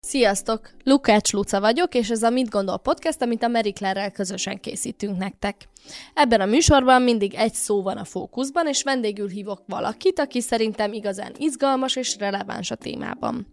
[0.00, 0.70] Sziasztok!
[0.84, 5.18] Lukács Luca vagyok, és ez a Mit Gondol Podcast, amit a Mary Claire-rel közösen készítünk
[5.18, 5.68] nektek.
[6.14, 10.92] Ebben a műsorban mindig egy szó van a fókuszban, és vendégül hívok valakit, aki szerintem
[10.92, 13.46] igazán izgalmas és releváns a témában.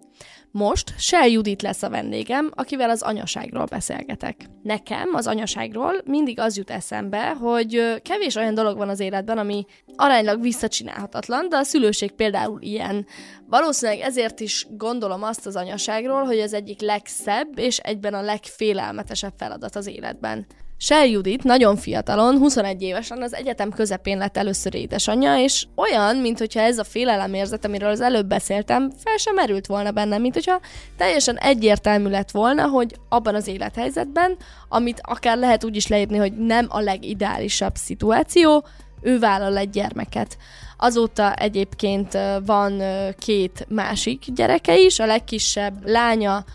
[0.57, 4.36] Most Sel Judit lesz a vendégem, akivel az anyaságról beszélgetek.
[4.63, 9.66] Nekem az anyaságról mindig az jut eszembe, hogy kevés olyan dolog van az életben, ami
[9.95, 13.05] aránylag visszacsinálhatatlan, de a szülőség például ilyen.
[13.48, 19.34] Valószínűleg ezért is gondolom azt az anyaságról, hogy az egyik legszebb és egyben a legfélelmetesebb
[19.38, 20.45] feladat az életben.
[20.77, 26.59] Sel Judit nagyon fiatalon, 21 évesen az egyetem közepén lett először édesanyja, és olyan, mintha
[26.59, 30.59] ez a félelemérzet, amiről az előbb beszéltem, fel sem merült volna bennem, mint hogyha
[30.98, 34.38] teljesen egyértelmű lett volna, hogy abban az élethelyzetben,
[34.70, 38.65] amit akár lehet úgy is leírni, hogy nem a legideálisabb szituáció,
[39.01, 40.37] ő vállal egy gyermeket.
[40.77, 42.81] Azóta egyébként van
[43.20, 46.45] két másik gyereke is, a legkisebb lánya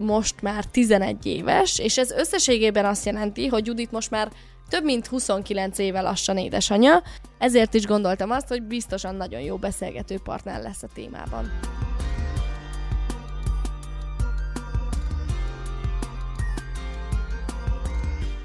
[0.00, 4.28] most már 11 éves, és ez összességében azt jelenti, hogy Judit most már
[4.68, 7.02] több mint 29 éve lassan édesanyja,
[7.38, 11.50] ezért is gondoltam azt, hogy biztosan nagyon jó beszélgető partner lesz a témában.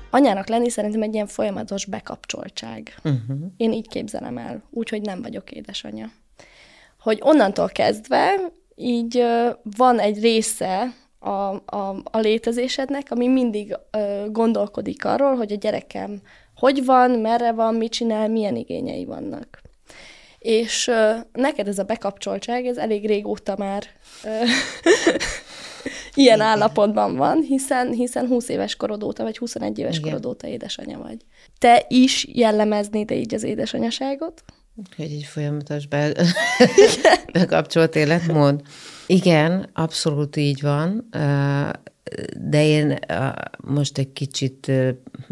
[0.10, 2.96] Anyának lenni szerintem egy ilyen folyamatos bekapcsoltság.
[3.04, 3.38] Uh-huh.
[3.58, 6.12] Én így képzelem el, úgyhogy nem vagyok édesanyja.
[7.00, 8.36] Hogy onnantól kezdve
[8.76, 9.24] így
[9.78, 10.94] van egy része
[11.26, 16.22] a, a, a létezésednek, ami mindig ö, gondolkodik arról, hogy a gyerekem
[16.56, 19.62] hogy van, merre van, mit csinál, milyen igényei vannak.
[20.40, 23.84] És ö, neked ez a bekapcsoltság, ez elég régóta már
[24.24, 24.30] ö,
[26.24, 30.10] ilyen állapotban van, hiszen, hiszen 20 éves korod óta, vagy 21 éves Igen.
[30.10, 31.18] korod óta édesanyja vagy.
[31.60, 34.44] Te is jellemeznéd így az édesanyaságot?
[34.76, 36.12] Hogy egy folyamatos be,
[37.34, 38.62] bekapcsolt életmód.
[39.08, 41.10] Igen, abszolút így van,
[42.34, 43.00] de én
[43.58, 44.68] most egy kicsit,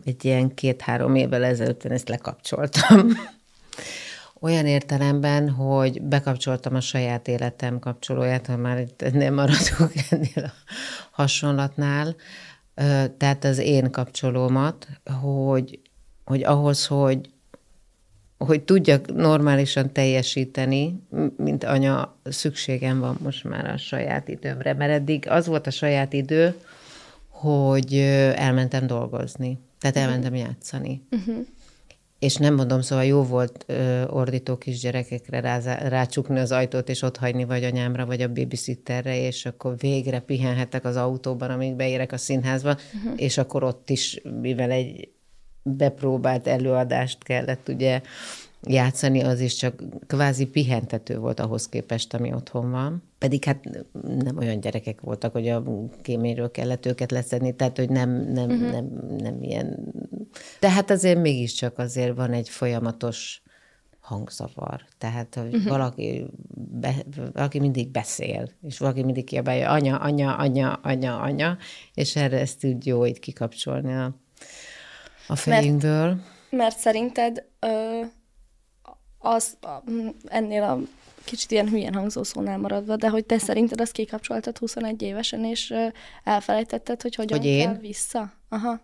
[0.06, 3.08] egy ilyen két-három évvel ezelőtt ezt lekapcsoltam.
[4.42, 10.54] Olyan értelemben, hogy bekapcsoltam a saját életem kapcsolóját, ha már itt nem maradunk ennél a
[11.12, 12.16] hasonlatnál,
[13.18, 14.88] tehát az én kapcsolómat,
[15.22, 15.80] hogy,
[16.24, 17.33] hogy ahhoz, hogy
[18.46, 21.00] hogy tudjak normálisan teljesíteni,
[21.38, 26.14] mint anya, szükségem van most már a saját időmre, mert eddig az volt a saját
[26.14, 26.56] idő,
[27.30, 27.98] hogy
[28.36, 30.06] elmentem dolgozni, tehát mhm.
[30.06, 31.02] elmentem játszani.
[31.12, 31.46] Uh-huh.
[32.20, 37.18] És nem mondom, szóval jó volt ö, ordító kisgyerekekre rá, rácsukni az ajtót, és ott
[37.18, 42.18] hagyni vagy anyámra, vagy a babysitterre, és akkor végre pihenhetek az autóban, amíg beérek a
[42.18, 43.14] színházba, uh-huh.
[43.16, 45.10] és akkor ott is, mivel egy
[45.64, 48.02] bepróbált előadást kellett ugye
[48.64, 53.04] játszani, az is csak kvázi pihentető volt ahhoz képest, ami otthon van.
[53.18, 53.86] Pedig hát
[54.24, 55.64] nem olyan gyerekek voltak, hogy a
[56.02, 58.72] kéményről kellett őket leszedni, tehát hogy nem, nem, uh-huh.
[58.72, 58.86] nem,
[59.18, 59.94] nem ilyen...
[60.60, 63.42] De hát azért mégiscsak azért van egy folyamatos
[64.00, 64.82] hangzavar.
[64.98, 65.70] Tehát, hogy uh-huh.
[65.70, 66.26] valaki,
[66.56, 66.96] be,
[67.34, 71.58] valaki mindig beszél, és valaki mindig kiabálja, anya, anya, anya, anya, anya,
[71.94, 74.16] és erre ezt úgy jó itt kikapcsolni a
[75.28, 76.08] a fejünkből.
[76.08, 78.02] Mert, mert szerinted ö,
[79.20, 79.58] az
[80.26, 80.80] ennél a
[81.24, 85.70] kicsit ilyen hülyen hangzó szónál maradva, de hogy te szerinted azt kikapcsoltad 21 évesen, és
[85.70, 85.88] ö,
[86.24, 87.66] elfelejtetted, hogy hogyan hogy én?
[87.66, 88.34] kell vissza?
[88.50, 88.82] Aha.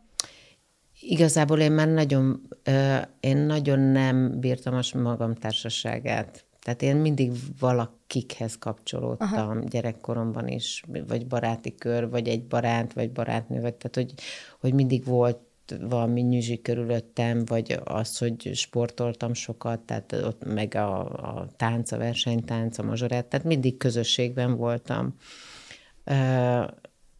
[0.99, 6.45] Igazából én már nagyon, ö, én nagyon nem bírtam a magam társaságát.
[6.61, 9.63] Tehát én mindig valakikhez kapcsolódtam Aha.
[9.69, 14.13] gyerekkoromban is, vagy baráti kör, vagy egy barát, vagy barátnő, vagy tehát hogy,
[14.59, 15.39] hogy mindig volt
[15.81, 21.97] valami nyüzsi körülöttem, vagy az, hogy sportoltam sokat, tehát ott meg a, a tánc, a
[21.97, 25.15] versenytánc, a mazsorát, tehát mindig közösségben voltam.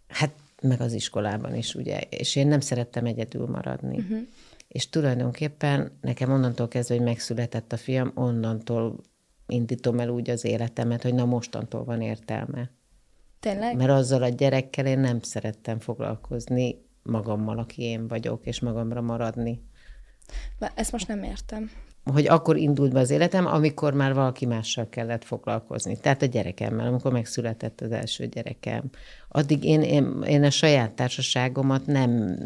[0.07, 3.97] Hát meg az iskolában is, ugye, és én nem szerettem egyedül maradni.
[3.97, 4.19] Uh-huh.
[4.67, 8.99] És tulajdonképpen nekem onnantól kezdve, hogy megszületett a fiam, onnantól
[9.47, 12.71] indítom el úgy az életemet, hogy na mostantól van értelme.
[13.39, 13.75] Tényleg?
[13.75, 19.61] Mert azzal a gyerekkel én nem szerettem foglalkozni, magammal, aki én vagyok, és magamra maradni.
[20.75, 21.71] Ezt most nem értem.
[22.03, 25.97] Hogy akkor indult be az életem, amikor már valaki mással kellett foglalkozni.
[25.99, 28.83] Tehát a gyerekemmel, amikor megszületett az első gyerekem.
[29.27, 32.37] Addig én, én, én a saját társaságomat nem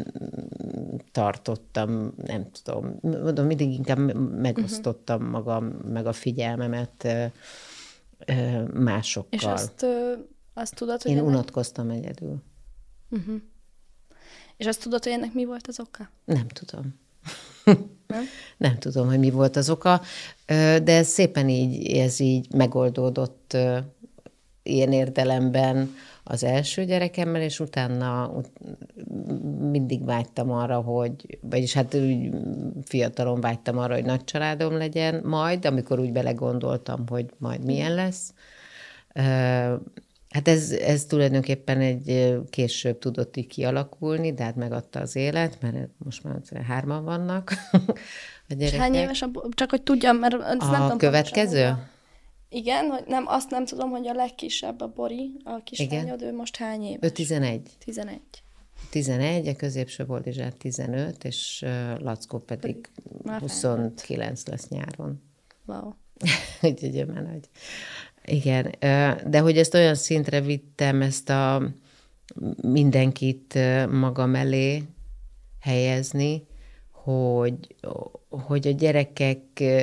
[1.12, 3.98] tartottam, nem tudom, mondom, mindig inkább
[4.40, 5.32] megosztottam uh-huh.
[5.32, 7.08] magam, meg a figyelmemet
[8.72, 9.38] másokkal.
[9.38, 9.86] És azt,
[10.54, 11.10] azt tudod, hogy...
[11.10, 11.30] Én ennek...
[11.30, 12.42] unatkoztam egyedül.
[13.10, 13.34] Uh-huh.
[14.56, 16.10] És azt tudod, hogy ennek mi volt az oka?
[16.24, 16.94] Nem tudom.
[18.06, 18.24] Nem?
[18.56, 20.00] Nem tudom, hogy mi volt az oka,
[20.46, 23.56] de ez szépen így, ez így megoldódott
[24.62, 28.32] ilyen értelemben, az első gyerekemmel, és utána
[29.58, 32.28] mindig vágytam arra, hogy, vagyis hát úgy
[32.84, 38.32] fiatalon vágytam arra, hogy nagy családom legyen majd, amikor úgy belegondoltam, hogy majd milyen lesz.
[40.34, 45.88] Hát ez, ez tulajdonképpen egy később tudott így kialakulni, de hát megadta az élet, mert
[45.98, 47.52] most már hárman vannak
[48.48, 48.80] a gyerekek.
[48.80, 51.74] Hány éves a, csak hogy tudjam, mert ezt a nem tudom következő?
[52.48, 56.56] Igen, hogy nem, azt nem tudom, hogy a legkisebb a Bori, a kislányod, ő most
[56.56, 57.10] hány éves?
[57.10, 57.70] Ő 11.
[57.78, 58.20] 11.
[58.90, 61.64] 11, a középső Boldizsár 15, és
[61.98, 62.90] Lackó pedig
[63.22, 65.22] Már 29 lesz nyáron.
[65.66, 65.92] Wow.
[66.70, 67.48] Úgyhogy már nagy.
[68.26, 68.74] Igen,
[69.26, 71.62] de hogy ezt olyan szintre vittem, ezt a
[72.62, 73.58] mindenkit
[73.90, 74.82] magam elé
[75.60, 76.46] helyezni,
[76.90, 77.54] hogy,
[78.28, 79.40] hogy a gyerekek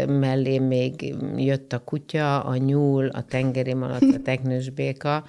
[0.08, 5.24] mellé még jött a kutya, a nyúl, a tengeri malac, a teknős béka,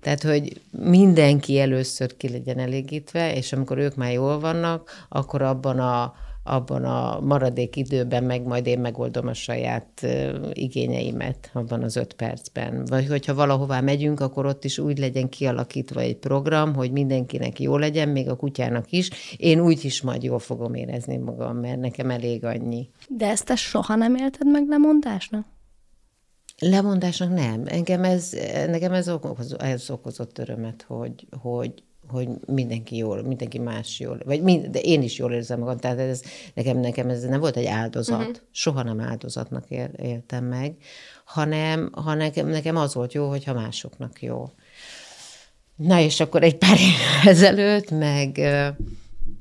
[0.00, 5.78] tehát, hogy mindenki először ki legyen elégítve, és amikor ők már jól vannak, akkor abban
[5.78, 6.14] a
[6.48, 10.06] abban a maradék időben meg majd én megoldom a saját
[10.52, 12.84] igényeimet abban az öt percben.
[12.84, 17.76] Vagy hogyha valahová megyünk, akkor ott is úgy legyen kialakítva egy program, hogy mindenkinek jó
[17.76, 19.10] legyen, még a kutyának is.
[19.36, 22.90] Én úgy is majd jól fogom érezni magam, mert nekem elég annyi.
[23.08, 25.46] De ezt te soha nem élted meg lemondásnak?
[26.58, 27.62] Lemondásnak nem.
[27.66, 28.32] Engem ez,
[28.66, 34.42] nekem ez, okoz, ez okozott örömet, hogy, hogy, hogy mindenki jól, mindenki más jól, vagy
[34.42, 36.22] mind, de én is jól érzem magam, tehát ez,
[36.54, 38.36] nekem, nekem ez nem volt egy áldozat, uh-huh.
[38.50, 40.76] soha nem áldozatnak él, éltem meg,
[41.24, 44.50] hanem, hanem nekem, nekem az volt jó, hogyha másoknak jó.
[45.76, 46.94] Na és akkor egy pár év
[47.24, 48.40] ezelőtt meg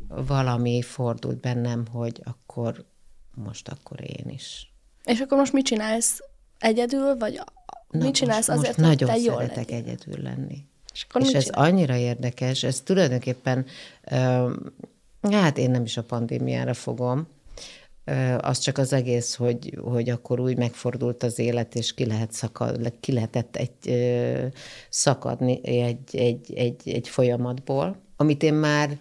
[0.07, 2.85] valami fordult bennem, hogy akkor
[3.33, 4.71] most akkor én is.
[5.03, 6.19] És akkor most mit csinálsz?
[6.59, 7.41] Egyedül, vagy
[7.89, 9.77] Na, mit csinálsz most, azért, most hogy te jól szeretek legyél?
[9.77, 10.65] egyedül lenni.
[10.97, 11.63] És, akkor és ez csinál?
[11.63, 13.65] annyira érdekes, ez tulajdonképpen,
[15.31, 17.27] hát én nem is a pandémiára fogom,
[18.37, 22.93] az csak az egész, hogy, hogy akkor úgy megfordult az élet, és ki, lehet szakad,
[22.99, 23.95] ki lehetett egy,
[24.89, 28.97] szakadni egy, egy, egy, egy folyamatból, amit én már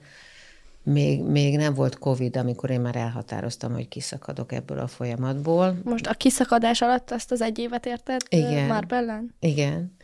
[0.82, 5.80] még, még nem volt Covid, amikor én már elhatároztam, hogy kiszakadok ebből a folyamatból.
[5.84, 8.66] Most a kiszakadás alatt ezt az egy évet érted Igen.
[8.66, 9.34] már bellen?
[9.40, 9.96] Igen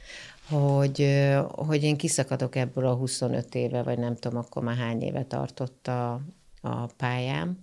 [0.49, 1.09] hogy,
[1.50, 5.89] hogy én kiszakadok ebből a 25 éve, vagy nem tudom, akkor már hány éve tartott
[5.89, 6.21] a,
[6.61, 7.59] a pályám.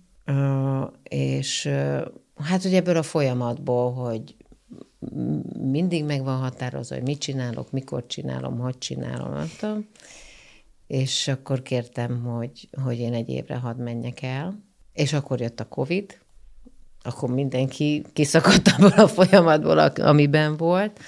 [1.02, 1.70] És
[2.36, 4.36] hát ugye ebből a folyamatból, hogy
[5.58, 9.88] mindig meg van határozva, hogy mit csinálok, mikor csinálom, hogy csinálom, nem.
[10.86, 14.62] És akkor kértem, hogy, hogy én egy évre hadd menjek el.
[14.92, 16.18] És akkor jött a Covid,
[17.02, 21.00] akkor mindenki kiszakadt abból a folyamatból, amiben volt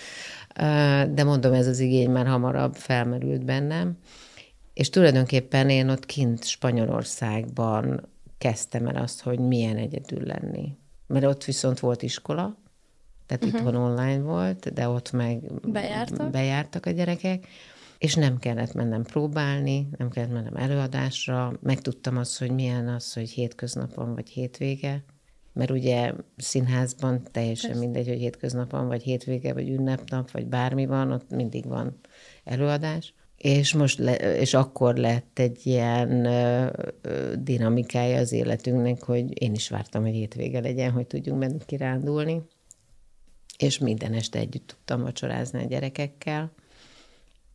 [1.14, 3.98] de mondom, ez az igény már hamarabb felmerült bennem.
[4.74, 8.08] És tulajdonképpen én ott kint Spanyolországban
[8.38, 10.76] kezdtem el azt, hogy milyen egyedül lenni.
[11.06, 12.56] Mert ott viszont volt iskola,
[13.26, 13.60] tehát uh-huh.
[13.60, 16.30] itthon online volt, de ott meg bejártak.
[16.30, 17.46] bejártak a gyerekek,
[17.98, 23.30] és nem kellett mennem próbálni, nem kellett mennem előadásra, megtudtam azt, hogy milyen az, hogy
[23.30, 25.04] hétköznapon vagy hétvége,
[25.52, 27.84] mert ugye színházban teljesen Persze.
[27.84, 31.98] mindegy, hogy hétköznapon, vagy hétvége, vagy ünnepnap, vagy bármi van, ott mindig van
[32.44, 33.14] előadás.
[33.36, 39.52] És most le, és akkor lett egy ilyen ö, ö, dinamikája az életünknek, hogy én
[39.54, 42.42] is vártam, hogy hétvége legyen, hogy tudjunk menni kirándulni.
[43.58, 46.52] És minden este együtt tudtam vacsorázni a gyerekekkel.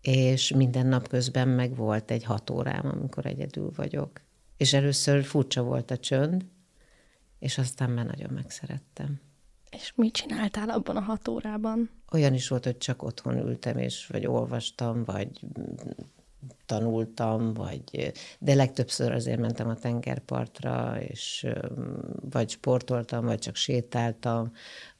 [0.01, 4.21] És minden nap közben meg volt egy hat órám, amikor egyedül vagyok.
[4.57, 6.45] És először furcsa volt a csönd,
[7.39, 9.20] és aztán már nagyon megszerettem.
[9.70, 11.89] És mit csináltál abban a hat órában?
[12.12, 15.29] Olyan is volt, hogy csak otthon ültem, és vagy olvastam, vagy
[16.65, 21.48] tanultam, vagy, de legtöbbször azért mentem a tengerpartra, és
[22.29, 24.51] vagy sportoltam, vagy csak sétáltam,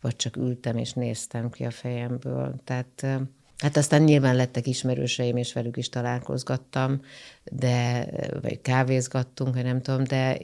[0.02, 2.56] vagy csak ültem és néztem ki a fejemből.
[2.64, 3.08] Tehát
[3.58, 7.02] Hát aztán nyilván lettek ismerőseim, és velük is találkozgattam,
[7.44, 8.08] de,
[8.42, 10.38] vagy kávézgattunk, vagy nem tudom, de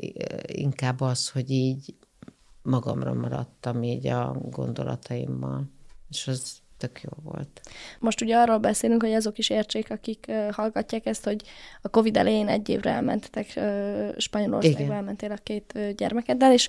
[0.45, 1.93] inkább az, hogy így
[2.61, 5.63] magamra maradtam így a gondolataimmal,
[6.09, 7.61] és az tök jó volt.
[7.99, 11.43] Most ugye arról beszélünk, hogy azok is értsék, akik uh, hallgatják ezt, hogy
[11.81, 16.67] a Covid elején egy évre elmentetek uh, Spanyolországba, elmentél a két gyermekeddel, és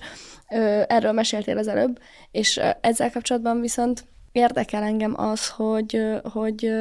[0.87, 1.99] erről meséltél az előbb,
[2.31, 6.71] és ezzel kapcsolatban viszont érdekel engem az, hogy, hogy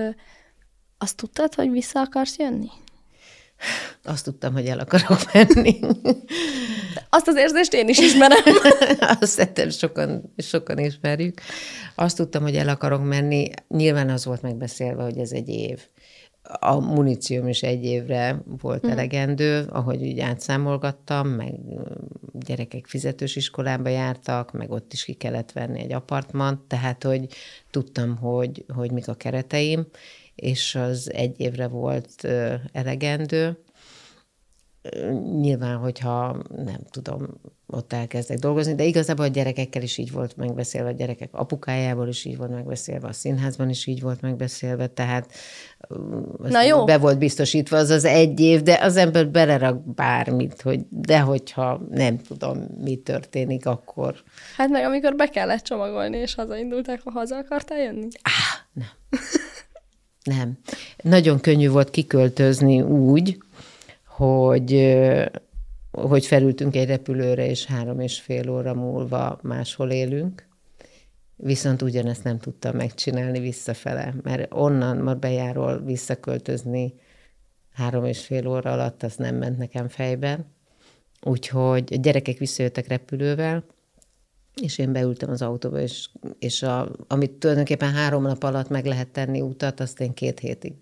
[0.98, 2.68] azt tudtad, hogy vissza akarsz jönni?
[4.04, 5.78] Azt tudtam, hogy el akarok menni.
[7.10, 8.54] Azt az érzést én is ismerem.
[9.20, 11.40] azt szerintem sokan, sokan ismerjük.
[11.94, 13.50] Azt tudtam, hogy el akarok menni.
[13.68, 15.80] Nyilván az volt megbeszélve, hogy ez egy év.
[16.44, 18.92] A munícióm is egy évre volt uh-huh.
[18.92, 21.54] elegendő, ahogy úgy átszámolgattam, meg
[22.32, 27.26] gyerekek fizetős iskolába jártak, meg ott is ki kellett venni egy apartmant, tehát hogy
[27.70, 29.86] tudtam, hogy, hogy mik a kereteim,
[30.34, 32.24] és az egy évre volt
[32.72, 33.58] elegendő.
[35.40, 37.40] Nyilván, hogyha nem tudom,
[37.74, 42.24] ott elkezdek dolgozni, de igazából a gyerekekkel is így volt megbeszélve, a gyerekek apukájával is
[42.24, 45.32] így volt megbeszélve, a színházban is így volt megbeszélve, tehát
[46.38, 46.84] Na jó.
[46.84, 51.80] be volt biztosítva az az egy év, de az ember belerak bármit, hogy de hogyha
[51.90, 54.14] nem tudom, mi történik, akkor...
[54.56, 58.08] Hát meg amikor be kellett csomagolni, és hazaindulták, ha haza akartál jönni?
[58.22, 58.88] Á, nem.
[60.36, 60.58] nem.
[61.02, 63.38] Nagyon könnyű volt kiköltözni úgy,
[64.06, 64.72] hogy
[65.94, 70.46] hogy felültünk egy repülőre, és három és fél óra múlva máshol élünk.
[71.36, 76.94] Viszont ugyanezt nem tudtam megcsinálni visszafele, mert onnan ma bejáról visszaköltözni
[77.72, 80.46] három és fél óra alatt, az nem ment nekem fejben.
[81.22, 83.64] Úgyhogy a gyerekek visszajöttek repülővel,
[84.62, 86.08] és én beültem az autóba, és,
[86.38, 90.74] és a, amit tulajdonképpen három nap alatt meg lehet tenni utat, azt én két hétig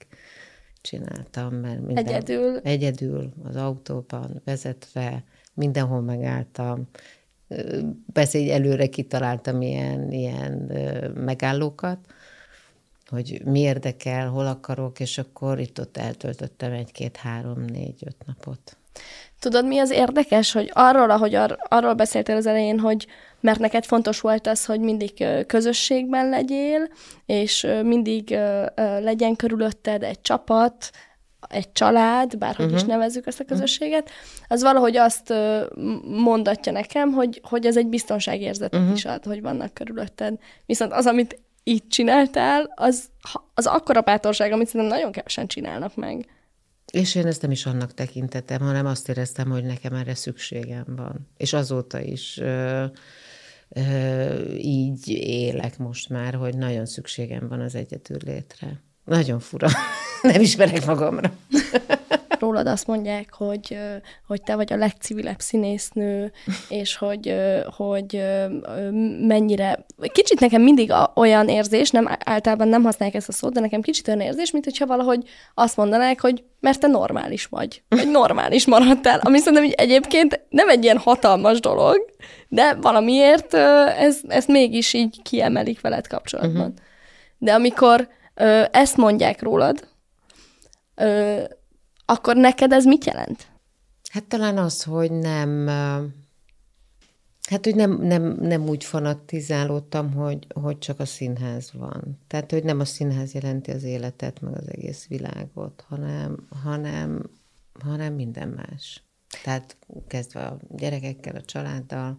[0.82, 2.58] csináltam, mert minden, egyedül.
[2.58, 5.24] egyedül az autóban vezetve,
[5.54, 6.88] mindenhol megálltam,
[8.12, 10.52] persze így előre kitaláltam ilyen, ilyen
[11.14, 11.98] megállókat,
[13.06, 18.76] hogy mi érdekel, hol akarok, és akkor itt-ott eltöltöttem egy-két-három-négy-öt napot.
[19.38, 23.06] Tudod, mi az érdekes, hogy arról, ahogy ar- arról beszéltél az elején, hogy
[23.42, 26.88] mert neked fontos volt az, hogy mindig közösségben legyél,
[27.26, 28.38] és mindig
[29.00, 30.90] legyen körülötted egy csapat,
[31.49, 32.80] egy család, bárhogy uh-huh.
[32.80, 32.96] is mhm.
[32.96, 33.52] nevezzük ezt a mhm.
[33.52, 34.11] közösséget,
[34.49, 35.34] az valahogy azt
[36.04, 38.96] mondatja nekem, hogy, hogy ez egy biztonságérzetet uh-huh.
[38.96, 40.38] is ad, hogy vannak körülötted.
[40.66, 43.04] Viszont az, amit így csináltál, az,
[43.54, 46.26] az akkora bátorság, amit szerintem nagyon kevesen csinálnak meg.
[46.92, 51.28] És én ezt nem is annak tekintettem, hanem azt éreztem, hogy nekem erre szükségem van.
[51.37, 52.40] És azóta is
[54.58, 58.80] így élek most már, hogy nagyon szükségem van az egyetül létre.
[59.04, 59.68] Nagyon fura.
[60.22, 61.32] nem ismerek magamra.
[62.52, 63.78] Rólad azt mondják, hogy,
[64.26, 66.32] hogy te vagy a legcivilebb színésznő,
[66.68, 67.35] és hogy,
[67.76, 68.25] hogy
[69.21, 69.85] mennyire...
[70.12, 74.09] Kicsit nekem mindig olyan érzés, nem általában nem használják ezt a szót, de nekem kicsit
[74.09, 79.18] olyan érzés, mint hogyha valahogy azt mondanák, hogy mert te normális vagy, vagy normális maradtál,
[79.23, 82.04] ami szerintem így egyébként nem egy ilyen hatalmas dolog,
[82.49, 86.61] de valamiért ez, ezt mégis így kiemelik veled kapcsolatban.
[86.61, 86.75] Uh-huh.
[87.38, 89.88] De amikor ö, ezt mondják rólad,
[90.94, 91.40] ö,
[92.12, 93.47] akkor neked ez mit jelent?
[94.11, 95.66] Hát talán az, hogy nem,
[97.42, 102.19] hát hogy nem, nem, nem úgy fanatizálódtam, hogy, hogy csak a színház van.
[102.26, 107.31] Tehát, hogy nem a színház jelenti az életet, meg az egész világot, hanem, hanem,
[107.81, 109.02] hanem minden más.
[109.42, 109.76] Tehát
[110.07, 112.19] kezdve a gyerekekkel, a családdal,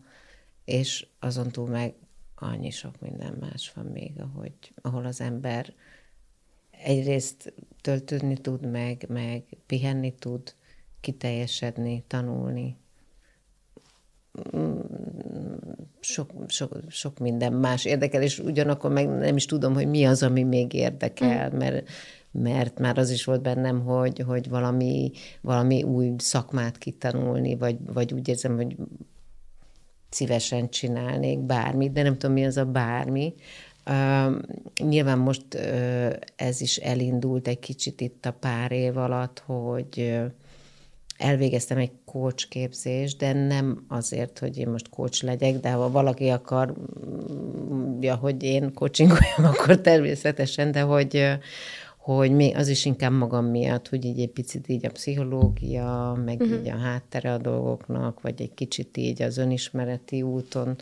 [0.65, 1.93] és azon túl meg
[2.35, 5.73] annyi sok minden más van még, ahogy, ahol az ember
[6.83, 10.53] egyrészt töltődni tud, meg, meg pihenni tud,
[11.01, 12.75] kiteljesedni, tanulni.
[15.99, 20.23] Sok, sok, sok minden más érdekel, és ugyanakkor meg nem is tudom, hogy mi az,
[20.23, 21.57] ami még érdekel, mm.
[21.57, 21.89] mert,
[22.31, 25.11] mert már az is volt bennem, hogy, hogy valami,
[25.41, 28.75] valami új szakmát kitanulni, vagy, vagy úgy érzem, hogy
[30.09, 33.33] szívesen csinálnék bármit, de nem tudom, mi az a bármi,
[33.89, 34.35] Uh,
[34.87, 40.25] nyilván most uh, ez is elindult egy kicsit itt a pár év alatt, hogy uh,
[41.17, 46.29] elvégeztem egy coach képzést, de nem azért, hogy én most coach legyek, de ha valaki
[46.29, 46.73] akar,
[47.99, 51.37] ja, hogy én coachingoljam, akkor természetesen, de hogy,
[52.03, 56.41] hogy még az is inkább magam miatt, hogy így egy picit így a pszichológia, meg
[56.41, 56.59] uh-huh.
[56.59, 60.75] így a háttere a dolgoknak, vagy egy kicsit így az önismereti úton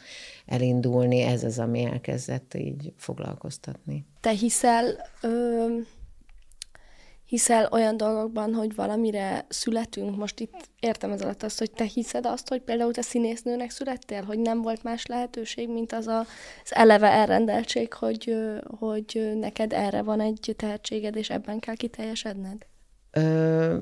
[0.45, 4.05] elindulni, ez az, ami elkezdett így foglalkoztatni.
[4.19, 4.85] Te hiszel,
[5.21, 5.65] ö,
[7.31, 12.25] hiszel olyan dolgokban, hogy valamire születünk, most itt értem ez alatt azt, hogy te hiszed
[12.25, 16.19] azt, hogy például te színésznőnek születtél, hogy nem volt más lehetőség, mint az a,
[16.63, 18.35] az eleve elrendeltség, hogy,
[18.79, 22.65] hogy neked erre van egy tehetséged, és ebben kell kiteljesedned?
[23.11, 23.77] Ö,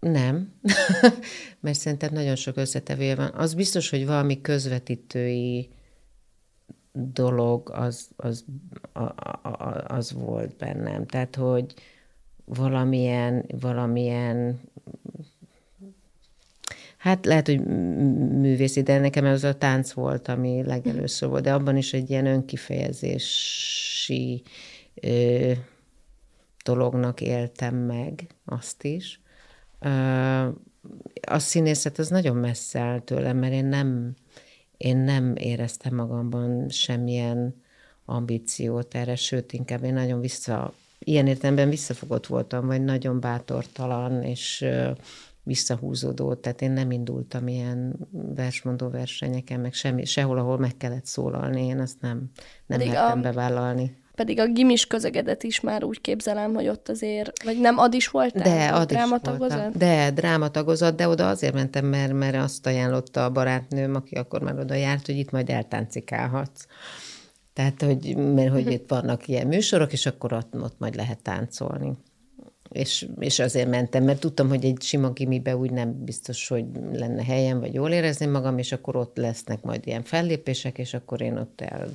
[0.00, 0.54] nem,
[1.60, 3.30] mert szerintem nagyon sok összetevője van.
[3.34, 5.70] Az biztos, hogy valami közvetítői
[6.92, 8.44] dolog az, az,
[9.86, 11.06] az volt bennem.
[11.06, 11.74] Tehát, hogy
[12.44, 14.60] valamilyen, valamilyen
[17.02, 17.66] Hát lehet, hogy
[18.40, 22.26] művészi, de nekem ez a tánc volt, ami legelőször volt, de abban is egy ilyen
[22.26, 24.42] önkifejezési
[24.94, 25.52] ö,
[26.64, 29.20] dolognak éltem meg azt is.
[31.20, 34.14] A színészet az nagyon messze áll tőlem, mert én nem,
[34.76, 37.62] én nem éreztem magamban semmilyen
[38.04, 44.66] ambíciót erre, sőt, inkább én nagyon vissza, ilyen értelemben visszafogott voltam, vagy nagyon bátortalan, és
[45.42, 51.66] visszahúzódó, tehát én nem indultam ilyen versmondó versenyeken, meg semmi, sehol, ahol meg kellett szólalni,
[51.66, 52.30] én azt nem,
[52.66, 54.00] nem mertem a, bevállalni.
[54.14, 58.08] Pedig a gimis közegedet is már úgy képzelem, hogy ott azért, vagy nem ad is
[58.08, 58.34] volt?
[58.34, 59.70] De, ad is voltam.
[59.74, 64.58] De, drámatagozat, de oda azért mentem, mert, mert azt ajánlotta a barátnőm, aki akkor már
[64.58, 66.66] oda járt, hogy itt majd eltáncikálhatsz.
[67.52, 71.96] Tehát, hogy, mert hogy itt vannak ilyen műsorok, és akkor ott, ott majd lehet táncolni
[72.72, 77.24] és, és azért mentem, mert tudtam, hogy egy sima gimibe úgy nem biztos, hogy lenne
[77.24, 81.36] helyem, vagy jól érezni magam, és akkor ott lesznek majd ilyen fellépések, és akkor én
[81.36, 81.90] ott el,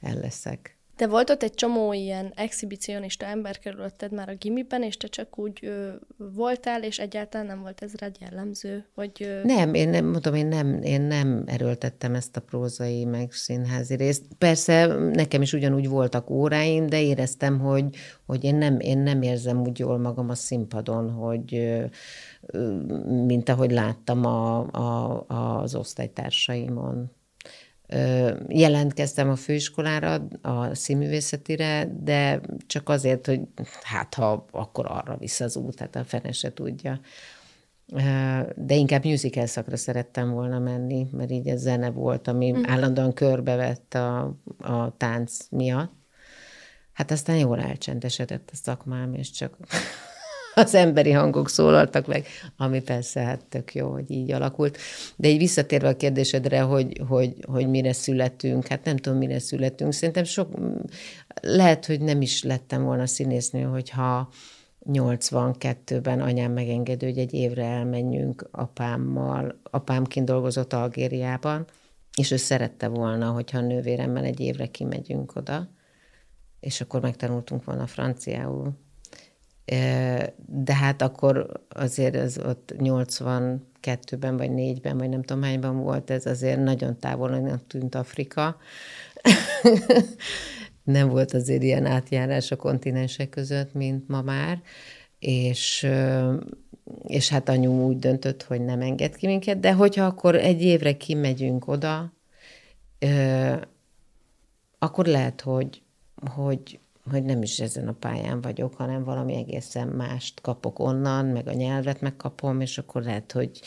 [0.00, 0.76] el leszek.
[0.96, 5.38] De volt ott egy csomó ilyen exhibicionista ember körülötted már a gimiben, és te csak
[5.38, 8.86] úgy ö, voltál, és egyáltalán nem volt ez rád jellemző?
[8.94, 9.44] Vagy, ö...
[9.44, 14.22] Nem, én nem, mondom, én nem, én nem erőltettem ezt a prózai, meg színházi részt.
[14.38, 17.96] Persze nekem is ugyanúgy voltak óráim, de éreztem, hogy,
[18.26, 21.78] hogy én, nem, én nem érzem úgy jól magam a színpadon, hogy
[23.26, 25.24] mint ahogy láttam a, a,
[25.60, 27.10] az osztálytársaimon
[28.48, 33.40] jelentkeztem a főiskolára, a színművészetire, de csak azért, hogy
[33.82, 37.00] hát ha akkor arra visz az út, hát a fene se tudja.
[38.56, 42.62] De inkább musical szakra szerettem volna menni, mert így a zene volt, ami mm.
[42.66, 45.92] állandóan körbevett a, a tánc miatt.
[46.92, 49.56] Hát aztán jól elcsendesedett a szakmám, és csak
[50.54, 54.78] az emberi hangok szólaltak meg, ami persze hát tök jó, hogy így alakult.
[55.16, 59.92] De így visszatérve a kérdésedre, hogy, hogy, hogy mire születünk, hát nem tudom, mire születünk.
[59.92, 60.54] Szerintem sok,
[61.40, 64.28] lehet, hogy nem is lettem volna színésznő, hogyha
[64.92, 69.60] 82-ben anyám megengedő, hogy egy évre elmenjünk apámmal.
[69.70, 71.64] Apám kint dolgozott Algériában,
[72.16, 75.68] és ő szerette volna, hogyha a nővéremmel egy évre kimegyünk oda,
[76.60, 78.83] és akkor megtanultunk volna franciául
[80.46, 86.26] de hát akkor azért az ott 82-ben vagy 4-ben, vagy nem tudom hányban volt, ez
[86.26, 88.56] azért nagyon távol tűnt Afrika.
[90.84, 94.62] nem volt azért ilyen átjárás a kontinensek között, mint ma már,
[95.18, 95.86] és,
[97.06, 100.96] és hát anyu úgy döntött, hogy nem enged ki minket, de hogyha akkor egy évre
[100.96, 102.12] kimegyünk oda,
[104.78, 105.82] akkor lehet, hogy,
[106.30, 106.78] hogy
[107.10, 111.52] hogy nem is ezen a pályán vagyok, hanem valami egészen mást kapok onnan, meg a
[111.52, 113.60] nyelvet megkapom, és akkor lehet, hogy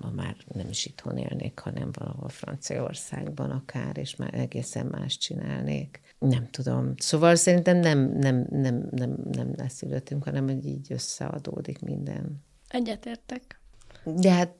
[0.00, 6.00] ma már nem is itthon élnék, hanem valahol Franciaországban akár, és már egészen más csinálnék.
[6.18, 6.94] Nem tudom.
[6.96, 12.42] Szóval szerintem nem, nem, nem, nem, nem leszülöttünk, hanem hogy így összeadódik minden.
[12.68, 13.60] Egyetértek.
[14.04, 14.54] De hát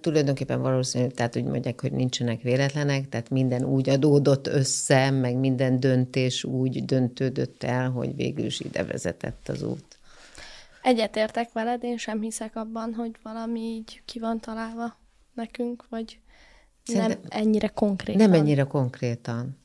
[0.00, 5.80] Tulajdonképpen valószínű, tehát úgy mondják, hogy nincsenek véletlenek, tehát minden úgy adódott össze, meg minden
[5.80, 9.98] döntés úgy döntődött el, hogy végül is ide vezetett az út.
[10.82, 14.96] Egyetértek veled, én sem hiszek abban, hogy valami így ki van találva
[15.34, 16.18] nekünk, vagy
[16.82, 18.30] Szerintem nem ennyire konkrétan.
[18.30, 19.58] Nem ennyire konkrétan.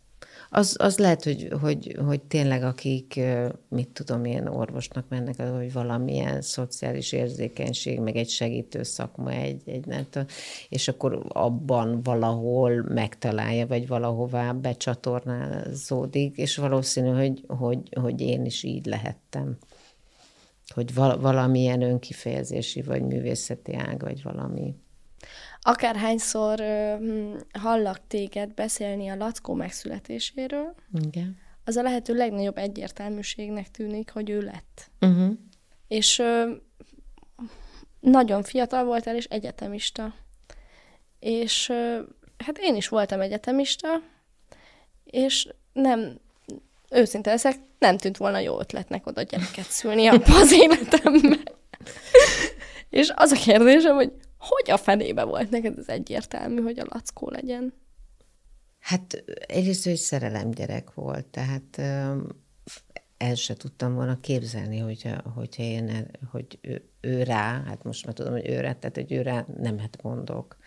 [0.52, 3.20] Az, az lehet, hogy, hogy, hogy tényleg akik,
[3.68, 9.86] mit tudom, ilyen orvosnak mennek, hogy valamilyen szociális érzékenység, meg egy segítő szakma, egy, egy
[9.86, 10.28] nem tudom,
[10.70, 18.64] és akkor abban valahol megtalálja, vagy valahová becsatornázódik, és valószínű, hogy, hogy, hogy én is
[18.64, 19.58] így lehettem.
[20.74, 24.76] Hogy valamilyen önkifejezési, vagy művészeti ág, vagy valami
[25.62, 26.60] akárhányszor
[27.00, 31.38] hm, hallak téged beszélni a Lackó megszületéséről, Igen.
[31.64, 34.92] az a lehető legnagyobb egyértelműségnek tűnik, hogy ő lett.
[35.02, 35.38] Uh-huh.
[35.88, 36.52] És ö,
[38.00, 40.14] nagyon fiatal voltál, és egyetemista.
[41.20, 42.02] És ö,
[42.38, 44.02] hát én is voltam egyetemista,
[45.04, 46.20] és nem,
[46.90, 51.38] őszinte leszek, nem tűnt volna jó ötletnek oda gyereket szülni abba az életembe.
[52.90, 57.30] és az a kérdésem, hogy hogy a fenébe volt neked az egyértelmű, hogy a lackó
[57.30, 57.74] legyen?
[58.80, 61.82] Hát egyrészt egy szerelem gyerek volt, tehát
[63.18, 68.16] el se tudtam volna képzelni, hogyha, hogyha én, hogy ő, ő rá, hát most már
[68.16, 70.58] tudom, hogy ő rá, tehát hogy ő rá nem hát mondok.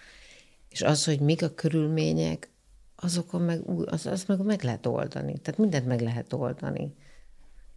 [0.69, 2.51] És az, hogy mik a körülmények,
[2.97, 5.39] azokon meg, az, az meg meg lehet oldani.
[5.39, 6.95] Tehát mindent meg lehet oldani.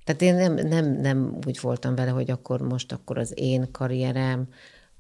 [0.04, 4.48] Tehát én nem, nem, nem úgy voltam vele, hogy akkor most akkor az én karrierem,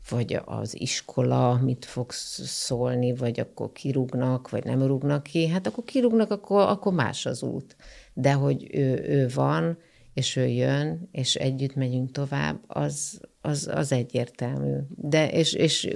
[0.09, 5.47] vagy az iskola mit fog szólni, vagy akkor kirúgnak, vagy nem rúgnak ki.
[5.47, 7.75] Hát akkor kirúgnak, akkor, akkor más az út.
[8.13, 9.77] De hogy ő, ő van,
[10.13, 14.75] és ő jön, és együtt megyünk tovább, az, az, az egyértelmű.
[14.95, 15.95] De és, és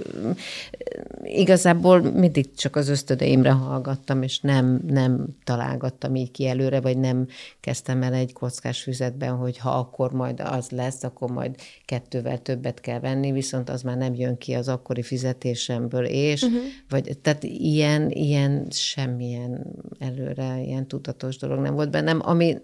[1.22, 7.26] igazából mindig csak az ösztödeimre hallgattam, és nem, nem találgattam így ki előre, vagy nem
[7.60, 12.80] kezdtem el egy kockás füzetben, hogy ha akkor majd az lesz, akkor majd kettővel többet
[12.80, 16.60] kell venni, viszont az már nem jön ki az akkori fizetésemből, és, uh-huh.
[16.88, 19.66] vagy, tehát ilyen, ilyen semmilyen
[19.98, 22.58] előre, ilyen tudatos dolog nem volt bennem, ami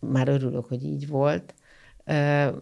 [0.00, 1.54] már örülök, hogy így volt,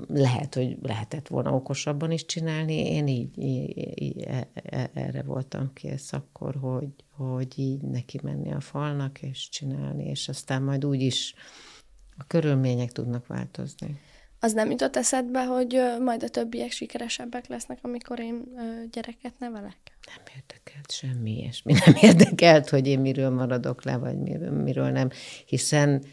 [0.08, 2.74] lehet, hogy lehetett volna okosabban is csinálni.
[2.74, 8.52] Én így, így, így e, e, erre voltam kész akkor, hogy, hogy így neki menni
[8.52, 11.34] a falnak, és csinálni, és aztán majd úgy is
[12.16, 14.00] a körülmények tudnak változni.
[14.42, 18.44] Az nem jutott eszedbe, hogy majd a többiek sikeresebbek lesznek, amikor én
[18.90, 19.76] gyereket nevelek?
[20.06, 21.72] Nem érdekelt semmi ilyesmi.
[21.72, 25.10] Nem érdekelt, hogy én miről maradok le, vagy miről, miről nem,
[25.46, 26.04] hiszen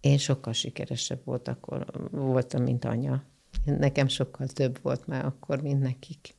[0.00, 3.22] én sokkal sikeresebb volt akkor, voltam, mint anya.
[3.64, 6.34] Nekem sokkal több volt már akkor, mint nekik.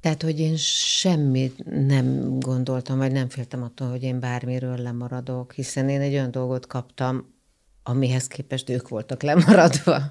[0.00, 5.88] Tehát, hogy én semmit nem gondoltam, vagy nem féltem attól, hogy én bármiről lemaradok, hiszen
[5.88, 7.34] én egy olyan dolgot kaptam,
[7.82, 10.02] amihez képest ők voltak lemaradva.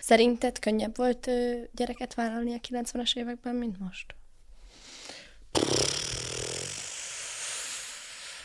[0.00, 1.30] Szerinted könnyebb volt
[1.72, 4.14] gyereket vállalni a 90-es években, mint most?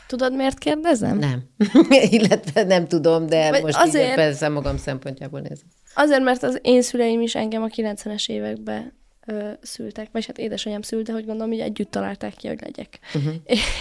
[0.10, 1.17] Tudod, miért kérdezem?
[1.17, 1.41] Nem.
[2.10, 5.67] Illetve nem tudom, de Vagy most azért, igen, persze magam szempontjából nézem.
[5.93, 8.93] Azért, mert az én szüleim is engem a 90-es években
[9.26, 13.00] ö, szültek, vagy hát édesanyám szülte, hogy gondolom, hogy együtt találták ki, hogy legyek.
[13.15, 13.34] Uh-huh.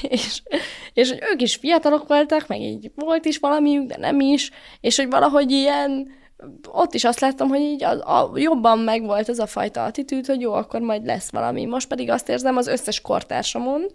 [0.02, 0.42] és,
[0.92, 4.96] és hogy ők is fiatalok voltak, meg így volt is valamiük, de nem is, és
[4.96, 6.16] hogy valahogy ilyen
[6.72, 10.40] ott is azt láttam, hogy így a, a, jobban megvolt ez a fajta attitűd, hogy
[10.40, 11.64] jó, akkor majd lesz valami.
[11.64, 13.86] Most pedig azt érzem az összes kortársamon,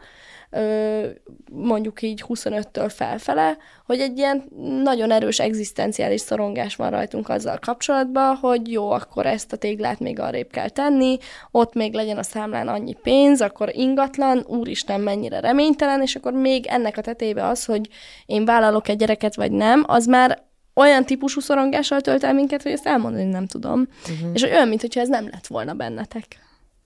[1.52, 4.44] mondjuk így 25-től felfele, hogy egy ilyen
[4.84, 10.20] nagyon erős egzisztenciális szorongás van rajtunk azzal kapcsolatban, hogy jó, akkor ezt a téglát még
[10.20, 11.18] arrébb kell tenni,
[11.52, 16.66] ott még legyen a számlán annyi pénz, akkor ingatlan, úristen mennyire reménytelen, és akkor még
[16.66, 17.90] ennek a tetébe az, hogy
[18.26, 20.44] én vállalok egy gyereket vagy nem, az már
[20.76, 23.88] olyan típusú szorongással tölt el minket, hogy ezt elmondani nem tudom.
[24.02, 24.30] Uh-huh.
[24.34, 26.26] És hogy olyan, mintha ez nem lett volna bennetek.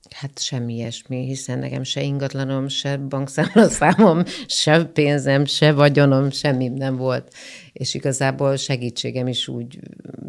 [0.10, 6.96] Hát semmi ilyesmi, hiszen nekem se ingatlanom, se bankszámlaszámom, se pénzem, se vagyonom, semmi nem
[6.96, 7.34] volt.
[7.74, 9.80] És igazából segítségem is úgy,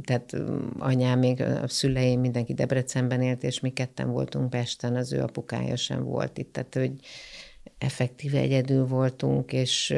[0.03, 0.37] tehát
[0.79, 5.77] anyám, még a szüleim, mindenki Debrecenben élt, és mi ketten voltunk Pesten, az ő apukája
[5.77, 6.93] sem volt itt, tehát hogy
[7.79, 9.95] effektíve egyedül voltunk, és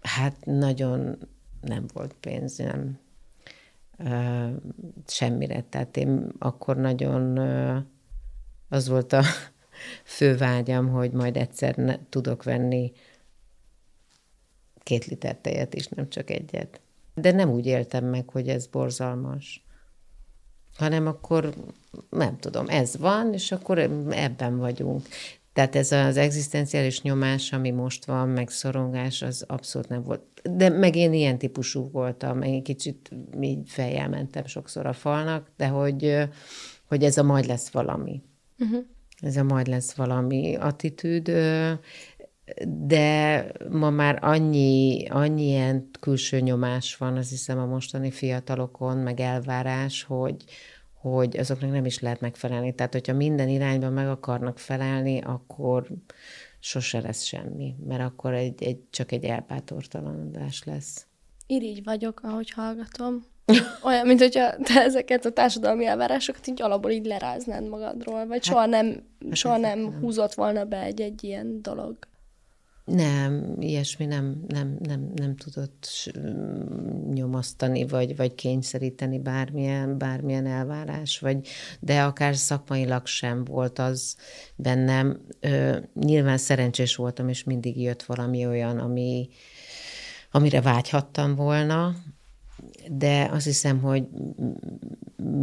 [0.00, 1.18] hát nagyon
[1.60, 2.98] nem volt pénz, nem
[5.06, 5.64] semmire.
[5.68, 7.38] Tehát én akkor nagyon
[8.68, 9.22] az volt a
[10.16, 12.92] fő vágyam, hogy majd egyszer ne, tudok venni
[14.88, 16.80] két liter tejet is, nem csak egyet.
[17.14, 19.66] De nem úgy éltem meg, hogy ez borzalmas,
[20.76, 21.54] hanem akkor
[22.10, 23.78] nem tudom, ez van, és akkor
[24.10, 25.06] ebben vagyunk.
[25.52, 30.22] Tehát ez az egzisztenciális nyomás, ami most van, meg szorongás, az abszolút nem volt.
[30.42, 35.66] De meg én ilyen típusú voltam, egy kicsit így fejjel mentem sokszor a falnak, de
[35.66, 36.28] hogy,
[36.88, 38.22] hogy ez a majd lesz valami.
[38.58, 38.84] Uh-huh.
[39.20, 41.30] Ez a majd lesz valami attitűd,
[42.66, 49.20] de ma már annyi, annyi ilyen külső nyomás van, azt hiszem a mostani fiatalokon, meg
[49.20, 50.44] elvárás, hogy,
[50.92, 52.74] hogy azoknak nem is lehet megfelelni.
[52.74, 55.86] Tehát, hogyha minden irányban meg akarnak felelni, akkor
[56.58, 61.06] sose lesz semmi, mert akkor egy, egy, csak egy elbátortalanodás lesz.
[61.46, 63.24] Irigy vagyok, ahogy hallgatom.
[63.82, 68.44] Olyan, mint hogyha te ezeket a társadalmi elvárásokat így alapból így leráznád magadról, vagy hát,
[68.44, 71.96] soha nem, hát soha nem, nem húzott volna be egy-egy ilyen dolog.
[72.84, 75.88] Nem, ilyesmi nem, nem, nem, nem tudott
[77.12, 81.48] nyomasztani, vagy, vagy kényszeríteni bármilyen, bármilyen elvárás, vagy,
[81.80, 84.16] de akár szakmailag sem volt az
[84.56, 85.20] bennem.
[85.40, 89.28] Ö, nyilván szerencsés voltam, és mindig jött valami olyan, ami,
[90.30, 91.94] amire vágyhattam volna,
[92.90, 94.06] de azt hiszem, hogy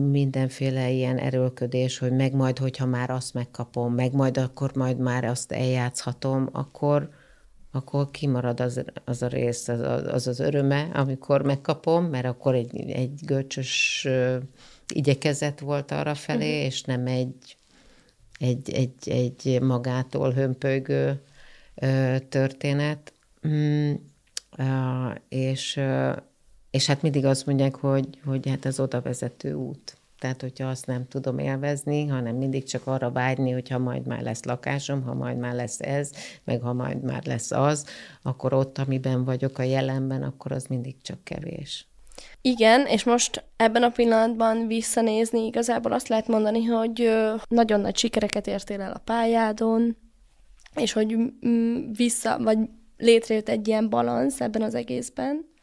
[0.10, 5.23] mindenféle ilyen erőlködés, hogy meg majd, hogyha már azt megkapom, meg majd akkor majd már
[5.23, 7.10] azt eljátszhatom, akkor,
[7.71, 9.80] akkor kimarad az, az a rész, az,
[10.13, 14.08] az az öröme, amikor megkapom, mert akkor egy, egy görcsös
[14.93, 16.65] igyekezet volt arra felé, uh-huh.
[16.65, 17.58] és nem egy,
[18.39, 21.21] egy, egy, egy magától hömpölygő
[22.30, 23.13] történet.
[23.47, 23.93] Mm,
[25.30, 25.80] és
[26.75, 29.97] és hát mindig azt mondják, hogy, hogy hát az oda vezető út.
[30.19, 34.43] Tehát, hogyha azt nem tudom élvezni, hanem mindig csak arra vágyni, hogyha majd már lesz
[34.43, 36.11] lakásom, ha majd már lesz ez,
[36.43, 37.85] meg ha majd már lesz az,
[38.21, 41.88] akkor ott, amiben vagyok a jelenben, akkor az mindig csak kevés.
[42.41, 47.11] Igen, és most ebben a pillanatban visszanézni igazából azt lehet mondani, hogy
[47.47, 49.97] nagyon nagy sikereket értél el a pályádon,
[50.75, 51.17] és hogy
[51.95, 52.57] vissza, vagy
[52.97, 55.53] létrejött egy ilyen balansz ebben az egészben.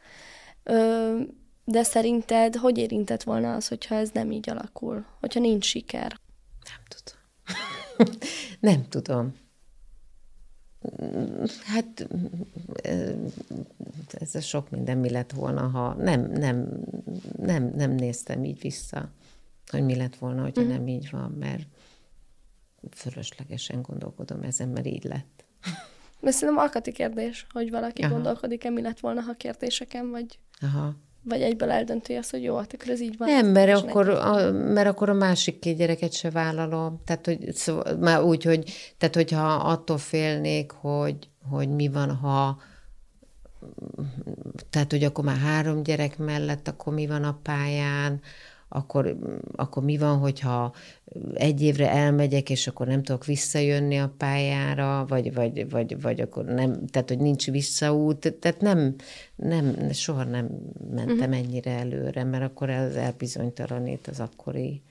[1.65, 5.05] De szerinted hogy érintett volna az, hogyha ez nem így alakul?
[5.19, 6.19] Hogyha nincs siker?
[6.63, 8.17] Nem tudom.
[8.59, 9.33] nem tudom.
[11.63, 12.07] Hát
[14.11, 16.69] ez a sok minden mi lett volna, ha nem, nem,
[17.37, 19.09] nem, nem néztem így vissza,
[19.71, 20.77] hogy mi lett volna, hogyha uh-huh.
[20.77, 21.63] nem így van, mert
[22.91, 25.45] fölöslegesen gondolkodom ezen, mert így lett.
[26.19, 28.13] De szerintem alkati kérdés, hogy valaki Aha.
[28.13, 30.39] gondolkodik-e, mi lett volna, ha kérdéseken, vagy...
[30.63, 30.95] Aha.
[31.25, 33.29] Vagy egyből eldönti azt, hogy jó, hát akkor ez így van.
[33.29, 37.01] Nem, mert akkor, a, mert akkor a másik két gyereket se vállalom.
[37.05, 42.57] Tehát, hogy, szóval, már úgy, hogy, tehát, hogyha attól félnék, hogy, hogy mi van, ha
[44.69, 48.21] tehát, hogy akkor már három gyerek mellett, akkor mi van a pályán,
[48.75, 49.17] akkor,
[49.55, 50.73] akkor mi van, hogyha
[51.33, 56.45] egy évre elmegyek, és akkor nem tudok visszajönni a pályára, vagy, vagy, vagy, vagy akkor
[56.45, 58.95] nem, tehát hogy nincs visszaút, tehát nem,
[59.35, 60.49] nem soha nem
[60.95, 61.37] mentem uh-huh.
[61.37, 64.81] ennyire előre, mert akkor ez elbizonytalanít az akkori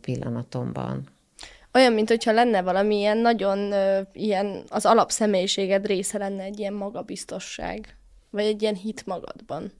[0.00, 1.02] pillanatomban.
[1.74, 6.72] Olyan, mint hogyha lenne valami ilyen nagyon ö, ilyen, az alapszemélyiséged része lenne egy ilyen
[6.72, 7.96] magabiztosság,
[8.30, 9.72] vagy egy ilyen hit magadban.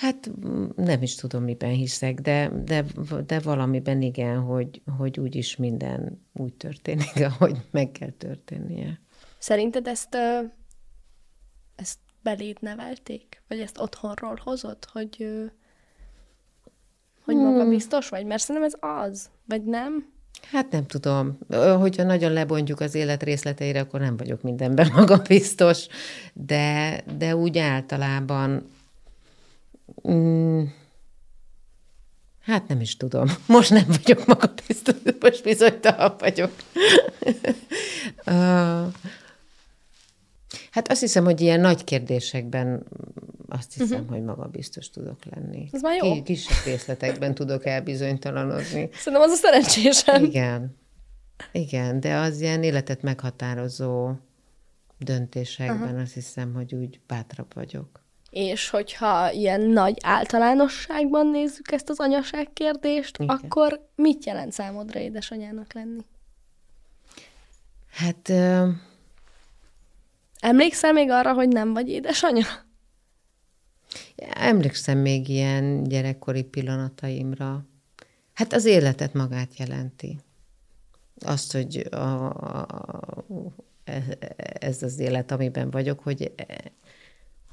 [0.00, 0.30] Hát
[0.76, 2.84] nem is tudom, miben hiszek, de, de,
[3.26, 9.00] de valamiben igen, hogy, hogy úgyis minden úgy történik, ahogy meg kell történnie.
[9.38, 10.16] Szerinted ezt,
[11.76, 13.42] ezt beléd nevelték?
[13.48, 15.28] Vagy ezt otthonról hozott, hogy,
[17.24, 17.68] hogy maga hmm.
[17.68, 18.26] biztos vagy?
[18.26, 20.12] Mert szerintem ez az, vagy nem?
[20.50, 21.38] Hát nem tudom.
[21.78, 25.86] Hogyha nagyon lebontjuk az élet részleteire, akkor nem vagyok mindenben magabiztos,
[26.32, 28.68] de, de úgy általában
[30.08, 30.62] Mm,
[32.40, 33.28] hát nem is tudom.
[33.46, 36.52] Most nem vagyok magabiztos, most bizonytalan vagyok.
[38.26, 38.92] uh,
[40.70, 42.86] hát azt hiszem, hogy ilyen nagy kérdésekben
[43.48, 44.14] azt hiszem, uh-huh.
[44.14, 45.68] hogy magabiztos tudok lenni.
[45.72, 46.22] Ez már jó.
[46.22, 48.88] Kisebb részletekben tudok elbizonytalanodni.
[48.92, 50.24] Szerintem az a szerencsésem.
[50.24, 50.76] Igen.
[51.52, 54.12] Igen, de az ilyen életet meghatározó
[54.98, 56.00] döntésekben uh-huh.
[56.00, 58.03] azt hiszem, hogy úgy bátrabb vagyok.
[58.34, 63.36] És hogyha ilyen nagy általánosságban nézzük ezt az anyaság kérdést, Igen.
[63.36, 66.04] akkor mit jelent számodra édesanyának lenni?
[67.90, 68.28] Hát...
[68.28, 68.68] Uh...
[70.40, 72.46] Emlékszel még arra, hogy nem vagy édesanya?
[74.34, 77.64] Emlékszem még ilyen gyerekkori pillanataimra.
[78.32, 80.18] Hát az életet magát jelenti.
[81.18, 82.66] Azt, hogy a, a,
[84.58, 86.32] ez az élet, amiben vagyok, hogy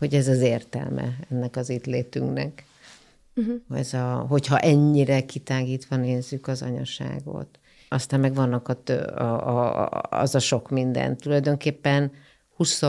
[0.02, 2.66] hogy ez az értelme ennek az itt létünknek.
[3.36, 3.80] Uh-huh.
[3.80, 7.60] Ez a, hogyha ennyire kitágítva nézzük az anyaságot.
[7.90, 11.18] Aztán meg vannak a, a, a, az a sok minden.
[11.18, 12.12] Tulajdonképpen
[12.56, 12.82] 20,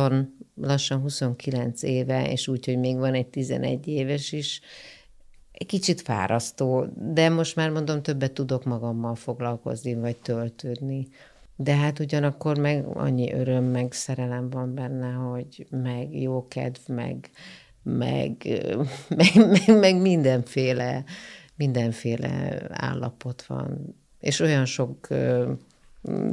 [0.55, 4.61] lassan 29 éve, és úgy, hogy még van egy 11 éves is,
[5.53, 11.09] egy kicsit fárasztó, de most már mondom, többet tudok magammal foglalkozni, vagy töltődni.
[11.63, 17.31] De hát ugyanakkor meg annyi öröm, meg szerelem van benne, hogy meg jó kedv, meg,
[17.83, 18.37] meg,
[19.19, 21.05] meg, meg, meg mindenféle,
[21.55, 23.97] mindenféle állapot van.
[24.21, 25.09] És olyan sok,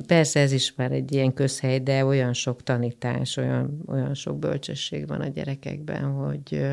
[0.07, 5.07] persze ez is már egy ilyen közhely, de olyan sok tanítás, olyan, olyan sok bölcsesség
[5.07, 6.65] van a gyerekekben, hogy,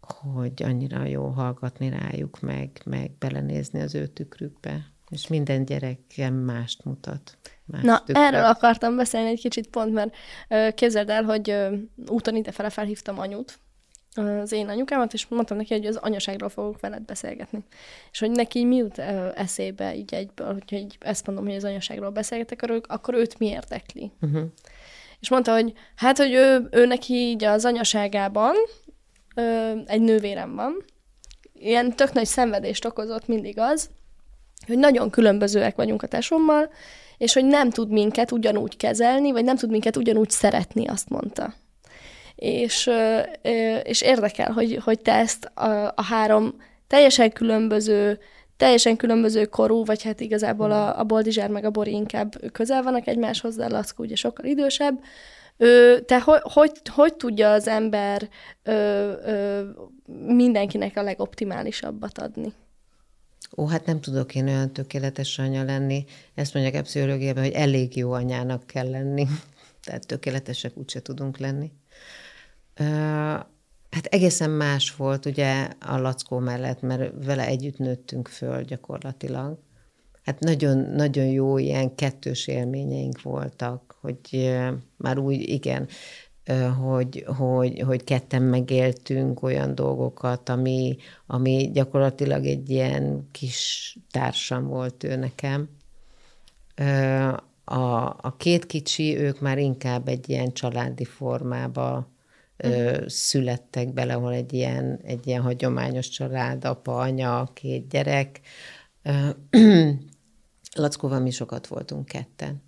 [0.00, 4.90] hogy annyira jó hallgatni rájuk, meg, meg belenézni az ő tükrükbe.
[5.10, 7.38] És minden gyerekem mást mutat.
[7.64, 8.22] Más Na, tükre.
[8.22, 10.14] erről akartam beszélni egy kicsit pont, mert
[10.74, 11.56] képzeld el, hogy
[12.06, 13.58] úton idefele felhívtam anyut,
[14.14, 17.64] az én anyukámat, és mondtam neki, hogy az anyaságról fogok veled beszélgetni.
[18.12, 18.98] És hogy neki mi jut
[19.34, 23.46] eszébe így egyből, hogyha így ezt mondom, hogy az anyaságról beszélgetek, akkor, akkor őt mi
[23.46, 24.12] érdekli.
[24.20, 24.42] Uh-huh.
[25.20, 28.54] És mondta, hogy hát, hogy ő, ő neki így az anyaságában
[29.34, 30.84] ö, egy nővérem van,
[31.52, 33.90] ilyen tök nagy szenvedést okozott mindig az,
[34.66, 36.70] hogy nagyon különbözőek vagyunk a tesommal,
[37.18, 41.54] és hogy nem tud minket ugyanúgy kezelni, vagy nem tud minket ugyanúgy szeretni, azt mondta.
[42.34, 42.90] És,
[43.82, 46.54] és érdekel, hogy, hogy te ezt a, a három
[46.86, 48.18] teljesen különböző,
[48.56, 53.06] teljesen különböző korú, vagy hát igazából a, a Boldizsár meg a Bori inkább közel vannak
[53.06, 55.00] egymáshoz, de Lackó ugye sokkal idősebb.
[55.56, 58.28] Ö, te hogy, hogy, hogy tudja az ember
[58.62, 58.72] ö,
[59.24, 59.60] ö,
[60.26, 62.52] mindenkinek a legoptimálisabbat adni?
[63.56, 66.04] Ó, hát nem tudok én olyan tökéletes anya lenni.
[66.34, 69.26] Ezt mondják a pszichológiában, hogy elég jó anyának kell lenni.
[69.84, 71.72] Tehát tökéletesek úgyse tudunk lenni.
[73.90, 79.58] Hát egészen más volt ugye a Lackó mellett, mert vele együtt nőttünk föl gyakorlatilag.
[80.22, 84.54] Hát nagyon, nagyon jó ilyen kettős élményeink voltak, hogy
[84.96, 85.88] már úgy, igen,
[86.58, 95.04] hogy, hogy, hogy ketten megéltünk olyan dolgokat, ami, ami gyakorlatilag egy ilyen kis társam volt
[95.04, 95.68] ő nekem.
[97.64, 102.08] A, a két kicsi, ők már inkább egy ilyen családi formába
[102.56, 108.40] ö, születtek bele, ahol egy ilyen, egy ilyen hagyományos család, apa, anya, két gyerek.
[110.74, 112.62] Lackóval mi sokat voltunk ketten.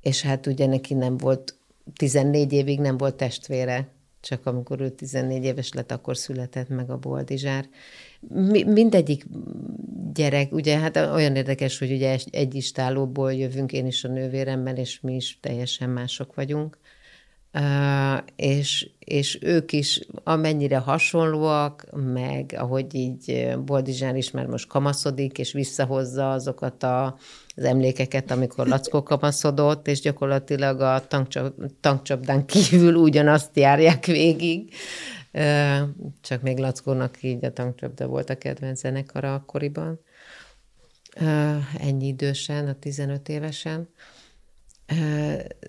[0.00, 1.57] És hát ugye neki nem volt
[1.94, 3.88] 14 évig nem volt testvére,
[4.20, 7.68] csak amikor ő 14 éves lett, akkor született meg a Boldizsár.
[8.28, 9.26] Mi, mindegyik
[10.12, 15.00] gyerek, ugye hát olyan érdekes, hogy ugye egy istálóból jövünk, én is a nővéremmel, és
[15.00, 16.78] mi is teljesen mások vagyunk.
[18.36, 25.52] És, és ők is amennyire hasonlóak, meg ahogy így Boldizsán is már most kamaszodik, és
[25.52, 27.18] visszahozza azokat a
[27.58, 31.06] az emlékeket, amikor Lackó kapaszodott, és gyakorlatilag a
[31.80, 34.74] tankcsapdán kívül ugyanazt járják végig.
[36.20, 40.00] Csak még Lackónak így a tankcsapda volt a kedvenc zenekara akkoriban.
[41.78, 43.88] Ennyi idősen, a 15 évesen.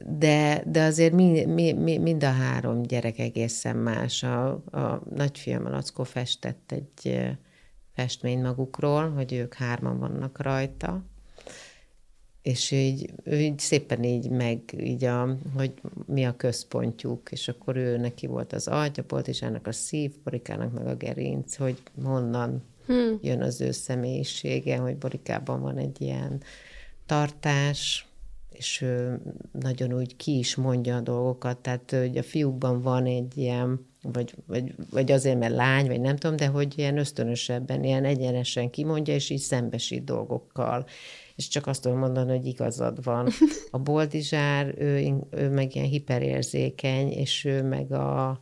[0.05, 4.23] De, de azért mi, mi, mi, mind a három gyerek egészen más.
[4.23, 7.29] A, a nagyfiam, a Lackó festett egy
[7.95, 11.03] festmény magukról, hogy ők hárman vannak rajta,
[12.41, 15.73] és így, így szépen így meg, így a, hogy
[16.05, 20.73] mi a központjuk, és akkor ő neki volt az agy, a Boltizsának a szív, Borikának
[20.73, 23.17] meg a gerinc, hogy honnan hmm.
[23.21, 26.41] jön az ő személyisége, hogy Borikában van egy ilyen
[27.05, 28.08] tartás,
[28.59, 28.85] és
[29.51, 34.35] nagyon úgy ki is mondja a dolgokat, tehát hogy a fiúkban van egy ilyen, vagy,
[34.47, 39.13] vagy, vagy azért, mert lány, vagy nem tudom, de hogy ilyen ösztönösebben, ilyen egyenesen kimondja,
[39.13, 40.85] és így szembesít dolgokkal
[41.39, 43.27] és csak azt tudom mondani, hogy igazad van.
[43.71, 48.41] A boldizsár, ő, ő meg ilyen hiperérzékeny, és ő meg a,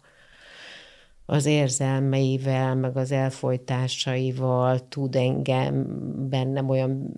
[1.25, 5.86] az érzelmeivel, meg az elfolytásaival tud engem
[6.30, 7.13] bennem olyan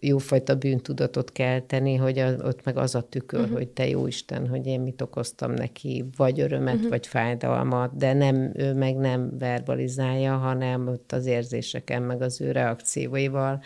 [0.00, 3.56] jófajta bűntudatot kelteni, hogy a, ott meg az a tükör, uh-huh.
[3.56, 6.90] hogy te jó Isten, hogy én mit okoztam neki, vagy örömet, uh-huh.
[6.90, 12.50] vagy fájdalmat, de nem, ő meg nem verbalizálja, hanem ott az érzéseken, meg az ő
[12.50, 13.62] reakcióival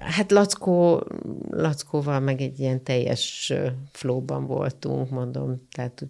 [0.00, 1.06] Hát Lackó,
[1.50, 3.52] Lackóval meg egy ilyen teljes
[3.90, 6.06] flóban voltunk, mondom, tehát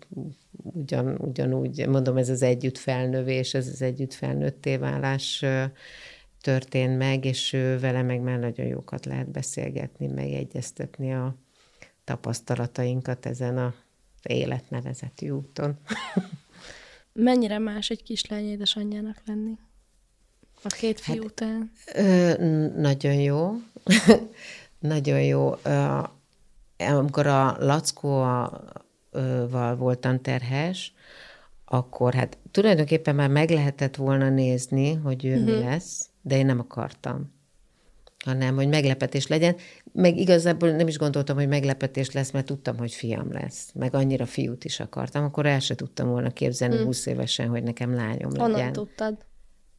[0.63, 5.45] ugyan, ugyanúgy, mondom, ez az együtt felnövés, ez az együtt felnőtté válás
[6.43, 7.51] történt meg, és
[7.81, 11.37] vele meg már nagyon jókat lehet beszélgetni, megegyeztetni a
[12.05, 13.75] tapasztalatainkat ezen a
[14.23, 15.79] életnevezeti úton.
[17.13, 19.59] Mennyire más egy kislány édesanyjának lenni?
[20.63, 21.73] A két fiú hát, után?
[21.95, 22.33] Ö,
[22.77, 23.53] nagyon jó.
[24.95, 25.55] nagyon jó.
[26.79, 28.75] Amikor a Lackóval
[29.77, 30.95] voltam terhes,
[31.73, 35.45] akkor hát tulajdonképpen már meg lehetett volna nézni, hogy ő uh-huh.
[35.45, 35.65] mi mhm.
[35.65, 37.31] lesz, de én nem akartam
[38.25, 39.57] hanem hogy meglepetés legyen.
[39.93, 43.71] Meg igazából nem is gondoltam, hogy meglepetés lesz, mert tudtam, hogy fiam lesz.
[43.75, 45.25] Meg annyira fiút is akartam.
[45.25, 46.85] Akkor el se tudtam volna képzelni hmm.
[46.85, 48.57] 20 évesen, hogy nekem lányom Honnan legyen.
[48.57, 49.17] Honnan tudtad?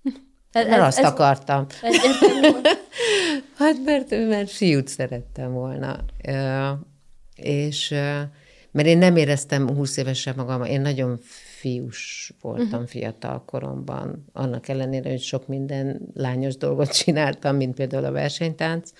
[0.51, 1.65] Ez, mert azt ez akartam.
[3.57, 5.99] hát mert, mert fiút szerettem volna.
[7.35, 7.89] És
[8.71, 11.19] mert én nem éreztem 20 évesen magam, én nagyon
[11.63, 12.87] fiús voltam uh-huh.
[12.87, 18.91] fiatal koromban, annak ellenére, hogy sok minden lányos dolgot csináltam, mint például a versenytánc,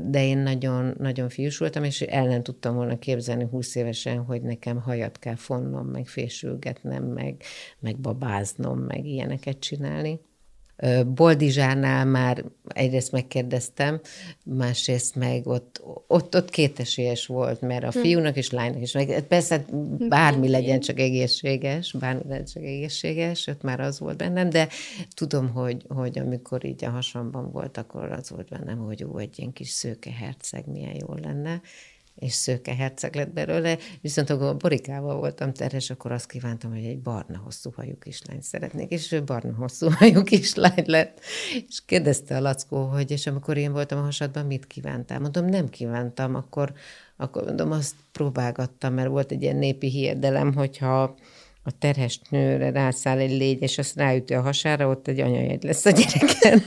[0.00, 4.42] de én nagyon, nagyon fiús voltam, és el nem tudtam volna képzelni 20 évesen, hogy
[4.42, 7.42] nekem hajat kell fonnom, meg fésülgetnem, meg,
[7.78, 10.20] meg babáznom, meg ilyeneket csinálni.
[11.06, 14.00] Boldizsánál már egyrészt megkérdeztem,
[14.44, 17.98] másrészt meg ott, ott, ott kétesélyes volt, mert a hm.
[17.98, 19.64] fiúnak és lánynak is, meg persze
[20.08, 24.68] bármi legyen csak egészséges, bármi legyen csak egészséges, ott már az volt bennem, de
[25.14, 29.38] tudom, hogy, hogy amikor így a hasamban volt, akkor az volt bennem, hogy ó, egy
[29.38, 31.60] ilyen kis szőke herceg milyen jó lenne,
[32.20, 37.00] és szőke herceg lett belőle, viszont akkor borikával voltam terhes, akkor azt kívántam, hogy egy
[37.00, 41.20] barna hosszú hajú kislány szeretnék, és ő barna hosszú hajú kislány lett.
[41.68, 45.20] És kérdezte a Lackó, hogy és amikor én voltam a hasadban, mit kívántál?
[45.20, 46.72] Mondom, nem kívántam, akkor,
[47.16, 51.02] akkor mondom, azt próbálgattam, mert volt egy ilyen népi hiedelem, hogyha
[51.62, 55.84] a terhes nőre rászáll egy légy, és azt ráüti a hasára, ott egy anyajegy lesz
[55.84, 56.62] a gyereken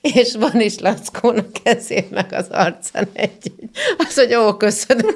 [0.00, 3.52] és van is Lackónak kezének az arcán egy,
[3.98, 5.14] az, hogy ó, köszönöm.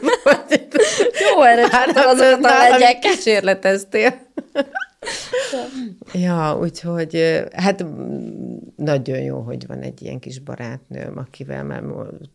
[1.21, 2.99] Jó, erre azokat a legyek.
[2.99, 4.27] kísérleteztél.
[6.13, 7.85] ja, úgyhogy hát
[8.77, 11.83] nagyon jó, hogy van egy ilyen kis barátnőm, akivel már,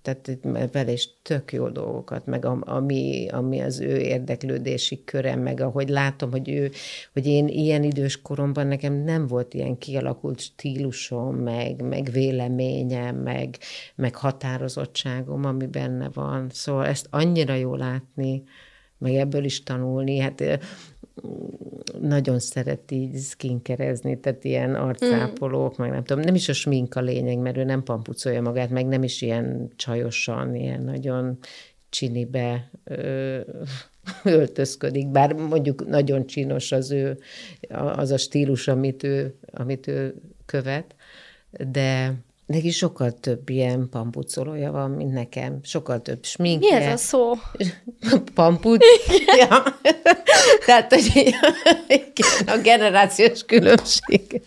[0.02, 0.40] tehát
[0.72, 6.32] vele is tök jó dolgokat, meg ami, ami az ő érdeklődési körem, meg ahogy látom,
[6.32, 6.72] hogy ő,
[7.14, 13.58] hogy én ilyen idős koromban nekem nem volt ilyen kialakult stílusom, meg, meg véleményem, meg,
[13.96, 16.48] meg határozottságom, ami benne van.
[16.50, 18.44] Szóval ezt annyira jó látni,
[19.00, 20.18] meg ebből is tanulni.
[20.18, 20.60] Hát
[22.02, 25.82] nagyon szeret így skinkerezni, tehát ilyen arcápolók, mm.
[25.82, 28.86] meg nem tudom, nem is a smink a lényeg, mert ő nem pampucolja magát, meg
[28.88, 31.38] nem is ilyen csajosan, ilyen nagyon
[31.90, 32.70] csinibe
[34.24, 37.18] öltözködik, bár mondjuk nagyon csinos az ő,
[37.70, 40.96] az a stílus, amit ő, amit ő követ,
[41.72, 42.14] de
[42.50, 45.60] Neki sokkal több ilyen pampucolója van, mint nekem.
[45.64, 46.78] Sokkal több sminkje.
[46.78, 47.34] Mi ez a szó?
[48.36, 48.86] Pampuc?
[49.38, 49.64] ja.
[50.66, 51.34] Tehát, hogy
[52.46, 54.42] a generációs különbség.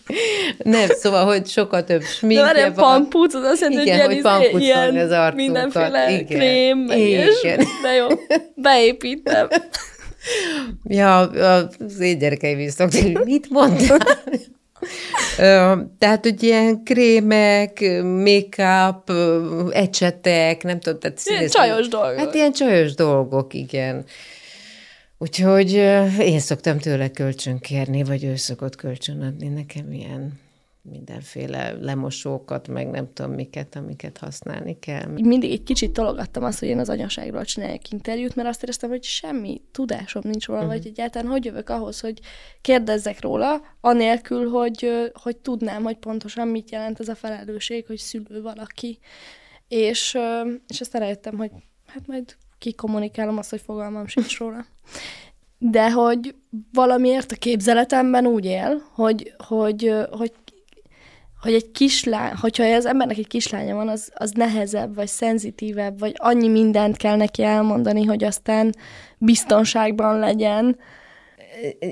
[0.58, 2.74] Nem, szóval, hogy sokkal több sminkje De van.
[2.74, 5.34] pampuc, az azt jelenti, igen, hogy, hogy ilyen az arcunkat.
[5.34, 6.38] Mindenféle igen.
[6.38, 7.28] krém, igen.
[7.28, 7.40] És,
[7.82, 8.06] de jó,
[8.54, 9.48] beépítem.
[10.84, 13.98] Ja, az én gyerekeim is szokták, mit mondtál?
[15.98, 19.10] Tehát, hogy ilyen krémek, make-up,
[19.72, 22.18] ecsetek, nem tudom, tehát Ilyen csajos dolgok.
[22.18, 24.04] Hát ilyen csajos dolgok, igen.
[25.18, 25.72] Úgyhogy
[26.18, 30.40] én szoktam tőle kölcsönkérni, vagy ő szokott kölcsönadni nekem ilyen
[30.82, 35.06] mindenféle lemosókat, meg nem tudom miket, amiket használni kell.
[35.06, 39.02] Mindig egy kicsit tologattam azt, hogy én az anyaságról csináljak interjút, mert azt éreztem, hogy
[39.02, 40.74] semmi tudásom nincs róla, uh-huh.
[40.74, 42.20] vagy egyáltalán hogy jövök ahhoz, hogy
[42.60, 48.42] kérdezzek róla, anélkül, hogy, hogy tudnám, hogy pontosan mit jelent ez a felelősség, hogy szülő
[48.42, 48.98] valaki.
[49.68, 50.18] És,
[50.68, 51.50] és azt rájöttem, hogy
[51.86, 54.66] hát majd kikommunikálom azt, hogy fogalmam sincs róla.
[55.58, 56.34] De hogy
[56.72, 60.32] valamiért a képzeletemben úgy él, hogy, hogy, hogy
[61.42, 66.14] hogy egy kislány, hogyha az embernek egy kislánya van, az, az nehezebb, vagy szenzitívebb, vagy
[66.16, 68.74] annyi mindent kell neki elmondani, hogy aztán
[69.18, 70.78] biztonságban legyen.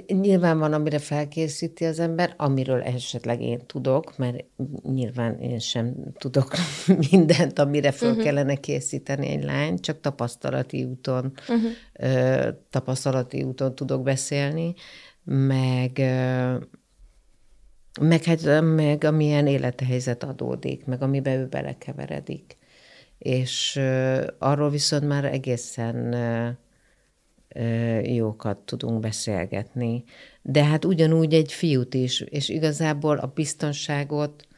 [0.07, 4.45] Nyilván van, amire felkészíti az ember, amiről esetleg én tudok, mert
[4.83, 6.55] nyilván én sem tudok
[7.11, 8.25] mindent, amire fel uh-huh.
[8.25, 12.49] kellene készíteni egy lány, csak tapasztalati úton, uh-huh.
[12.71, 14.75] tapasztalati úton tudok beszélni,
[15.25, 16.01] meg
[18.01, 22.57] meg, hát, meg amilyen élethelyzet adódik, meg amiben ő belekeveredik.
[23.19, 26.15] És uh, arról viszont már egészen
[27.57, 30.05] uh, jókat tudunk beszélgetni.
[30.43, 34.49] De hát ugyanúgy egy fiút is, és igazából a biztonságot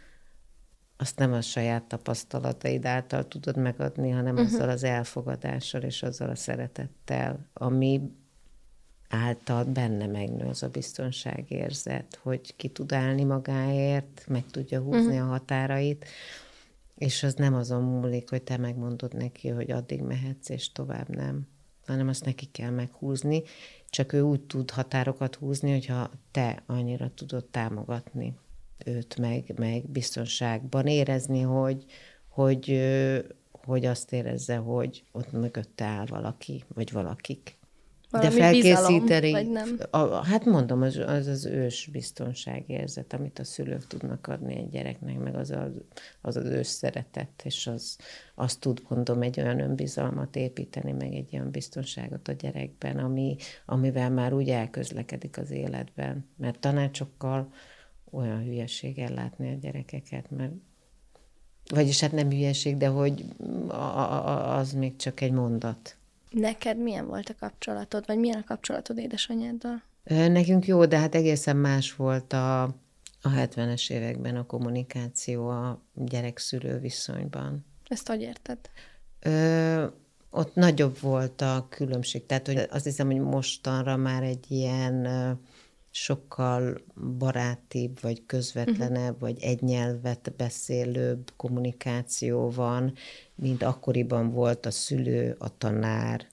[0.96, 4.52] azt nem a saját tapasztalataid által tudod megadni, hanem uh-huh.
[4.52, 8.00] azzal az elfogadással és azzal a szeretettel, ami
[9.14, 15.28] által benne megnő az a biztonságérzet, hogy ki tud állni magáért, meg tudja húzni uh-huh.
[15.28, 16.04] a határait,
[16.94, 21.46] és az nem azon múlik, hogy te megmondod neki, hogy addig mehetsz, és tovább nem,
[21.86, 23.42] hanem azt neki kell meghúzni,
[23.90, 28.34] csak ő úgy tud határokat húzni, hogyha te annyira tudod támogatni
[28.84, 31.84] őt, meg, meg biztonságban érezni, hogy,
[32.28, 32.80] hogy,
[33.52, 37.60] hogy azt érezze, hogy ott mögötte áll valaki, vagy valakik.
[38.20, 39.78] De felkészíteni, bizalom, vagy nem?
[39.90, 45.18] A, hát mondom, az, az az ős biztonságérzet, amit a szülők tudnak adni egy gyereknek,
[45.18, 45.70] meg az az,
[46.20, 47.96] az, az ős szeretet, és az,
[48.34, 53.36] azt tud, mondom, egy olyan önbizalmat építeni, meg egy olyan biztonságot a gyerekben, ami,
[53.66, 56.28] amivel már úgy elközlekedik az életben.
[56.36, 57.52] Mert tanácsokkal
[58.10, 60.52] olyan hülyeséggel látni a gyerekeket, mert
[61.70, 63.24] vagyis hát nem hülyeség, de hogy
[64.44, 65.96] az még csak egy mondat
[66.32, 69.82] Neked milyen volt a kapcsolatod, vagy milyen a kapcsolatod édesanyáddal?
[70.04, 72.62] Nekünk jó, de hát egészen más volt a,
[73.22, 77.64] a 70-es években a kommunikáció a gyerek-szülő viszonyban.
[77.88, 78.58] Ezt hogy érted?
[79.20, 79.86] Ö,
[80.30, 82.26] ott nagyobb volt a különbség.
[82.26, 85.06] Tehát hogy azt hiszem, hogy mostanra már egy ilyen
[85.94, 86.80] sokkal
[87.18, 89.20] barátibb, vagy közvetlenebb, uh-huh.
[89.20, 92.92] vagy egy nyelvet beszélőbb kommunikáció van,
[93.34, 96.26] mint akkoriban volt a szülő, a tanár,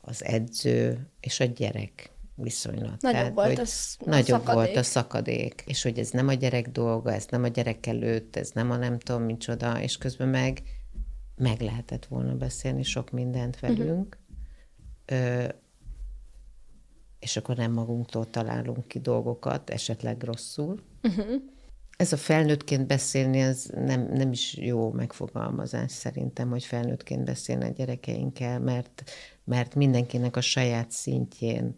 [0.00, 3.00] az edző és a gyerek viszonylat.
[3.00, 4.54] Nagyobb Tehát, volt az Nagyobb szakadék.
[4.54, 8.36] volt a szakadék, és hogy ez nem a gyerek dolga, ez nem a gyerek előtt,
[8.36, 10.62] ez nem a nem tudom micsoda, és közben meg
[11.36, 13.72] meg lehetett volna beszélni sok mindent mhm.
[13.72, 14.18] velünk,
[15.08, 15.26] uh-huh.
[15.26, 15.48] Ö,
[17.26, 20.80] és akkor nem magunktól találunk ki dolgokat, esetleg rosszul.
[21.02, 21.42] Uh-huh.
[21.96, 27.68] Ez a felnőttként beszélni, ez nem, nem is jó megfogalmazás szerintem, hogy felnőttként beszélni a
[27.68, 29.02] gyerekeinkkel, mert,
[29.44, 31.76] mert mindenkinek a saját szintjén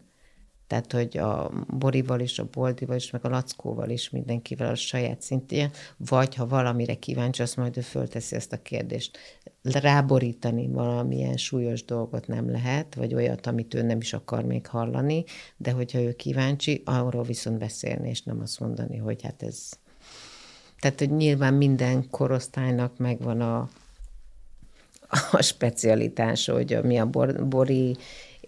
[0.67, 5.21] Tehát, hogy a Borival is, a Boldival is, meg a Lackóval is mindenkivel a saját
[5.21, 9.17] szintje, vagy ha valamire kíváncsi, azt majd ő fölteszi ezt a kérdést.
[9.63, 15.23] Ráborítani valamilyen súlyos dolgot nem lehet, vagy olyat, amit ő nem is akar még hallani,
[15.57, 19.69] de hogyha ő kíváncsi, arról viszont beszélni, és nem azt mondani, hogy hát ez...
[20.79, 23.69] Tehát, hogy nyilván minden korosztálynak megvan a,
[25.31, 27.97] a specialitás, hogy mi a bor, bori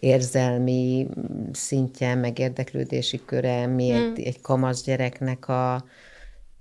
[0.01, 1.07] érzelmi
[1.51, 4.14] szintje, meg érdeklődési köre, mi egy, hmm.
[4.16, 5.86] egy kamasz gyereknek a,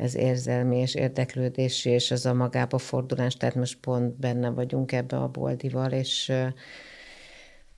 [0.00, 5.16] ez érzelmi és érdeklődési, és az a magába fordulás, tehát most pont benne vagyunk ebbe
[5.16, 6.32] a boldival, és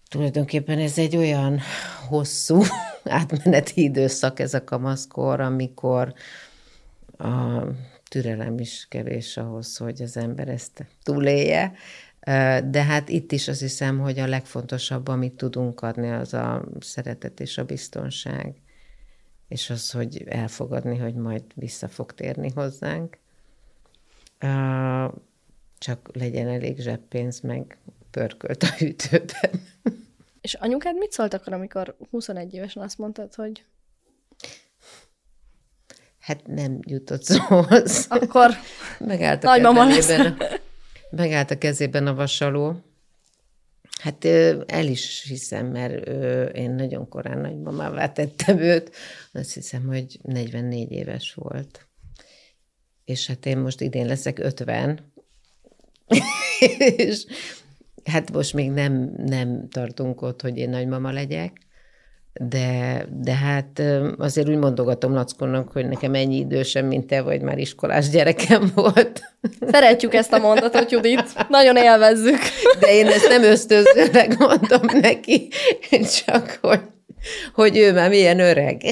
[0.08, 1.60] tulajdonképpen ez egy olyan
[2.08, 2.62] hosszú
[3.04, 6.14] átmeneti időszak ez a kamaszkor, amikor
[7.18, 7.62] a
[8.08, 11.72] türelem is kevés ahhoz, hogy az ember ezt túlélje,
[12.64, 17.40] de hát itt is azt hiszem, hogy a legfontosabb, amit tudunk adni, az a szeretet
[17.40, 18.61] és a biztonság,
[19.52, 23.18] és az, hogy elfogadni, hogy majd vissza fog térni hozzánk.
[25.78, 27.78] Csak legyen elég zseppénz, meg
[28.10, 29.50] pörkölt a hűtőben.
[30.40, 33.64] És anyukád mit szólt akkor, amikor 21 évesen azt mondtad, hogy
[36.20, 38.06] Hát nem jutott szóhoz.
[38.08, 38.50] Akkor
[38.98, 40.12] megállt a nagymama lesz.
[41.10, 42.76] Megállt a kezében a vasaló.
[44.02, 44.24] Hát
[44.66, 46.08] el is hiszem, mert
[46.56, 48.90] én nagyon korán nagymamává tettem őt.
[49.32, 51.86] Azt hiszem, hogy 44 éves volt.
[53.04, 55.12] És hát én most idén leszek 50.
[56.96, 57.26] és
[58.04, 61.60] hát most még nem, nem tartunk ott, hogy én nagymama legyek
[62.34, 63.82] de, de hát
[64.18, 69.20] azért úgy mondogatom Lackonnak, hogy nekem ennyi idősem, mint te vagy, már iskolás gyerekem volt.
[69.70, 71.48] Szeretjük ezt a mondatot, Judit.
[71.48, 72.38] Nagyon élvezzük.
[72.80, 75.48] De én ezt nem ösztönzőleg mondom neki,
[76.24, 76.80] csak hogy,
[77.54, 78.82] hogy ő már milyen öreg.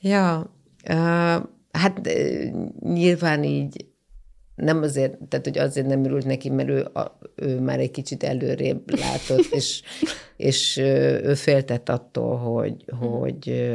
[0.00, 0.54] ja,
[1.72, 2.00] hát
[2.80, 3.84] nyilván így
[4.54, 8.22] nem azért, tehát hogy azért nem örült neki, mert ő, a, ő már egy kicsit
[8.22, 9.82] előrébb látott, és,
[10.36, 13.72] és ő féltett attól, hogy, hogy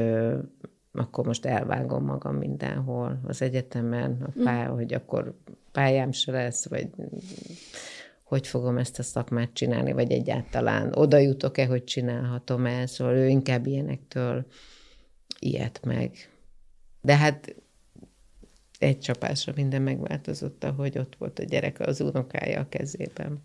[0.94, 5.36] akkor most elvágom magam mindenhol az egyetemen, a pálya, hogy akkor
[5.72, 6.90] pályám se lesz, vagy
[8.24, 13.28] hogy fogom ezt a szakmát csinálni, vagy egyáltalán oda jutok-e, hogy csinálhatom el, szóval ő
[13.28, 14.46] inkább ilyenektől
[15.40, 16.12] ilyet meg.
[17.02, 17.56] De hát
[18.80, 23.44] egy csapásra minden megváltozott, ahogy ott volt a gyerek az unokája a kezében.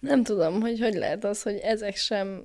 [0.00, 2.44] Nem tudom, hogy hogy lehet az, hogy ezek sem,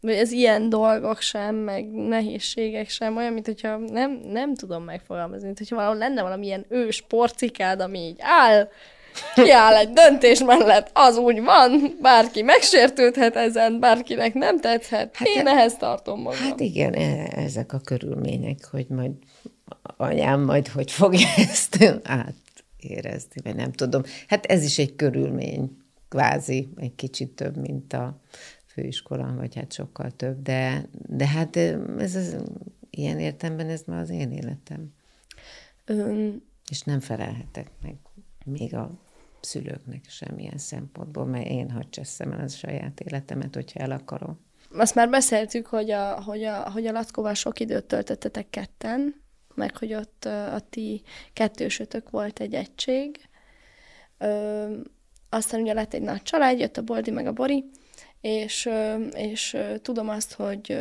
[0.00, 5.46] vagy ez ilyen dolgok sem, meg nehézségek sem, olyan, mint hogyha nem, nem tudom megfogalmazni,
[5.46, 8.68] mint hogyha valahol lenne valamilyen ős porcikád, ami így áll,
[9.34, 15.16] kiáll egy döntés mellett, az úgy van, bárki megsértődhet ezen, bárkinek nem tetszhet.
[15.16, 16.38] Hát Én e, ehhez tartom magam.
[16.38, 19.12] Hát igen, e, ezek a körülmények, hogy majd
[19.82, 24.02] anyám majd hogy fogja ezt átérezni, vagy nem tudom.
[24.26, 25.76] Hát ez is egy körülmény,
[26.08, 28.20] kvázi, egy kicsit több, mint a
[28.66, 31.56] főiskola, vagy hát sokkal több, de, de hát
[31.98, 32.36] ez az,
[32.90, 34.92] ilyen értemben ez már az én életem.
[35.84, 36.42] Ön...
[36.70, 37.94] És nem felelhetek meg
[38.44, 38.90] még a
[39.40, 44.44] szülőknek semmilyen szempontból, mert én hadd cseszem el a saját életemet, hogyha el akarom.
[44.72, 49.14] Azt már beszéltük, hogy a, hogy a, hogy a Latkóval sok időt töltöttetek ketten,
[49.56, 51.02] meg hogy ott a ti
[51.32, 53.28] kettősötök volt egy egység.
[54.18, 54.64] Ö,
[55.28, 57.64] aztán ugye lett egy nagy család, jött a Boldi meg a Bori,
[58.20, 58.68] és,
[59.12, 60.78] és tudom azt, hogy,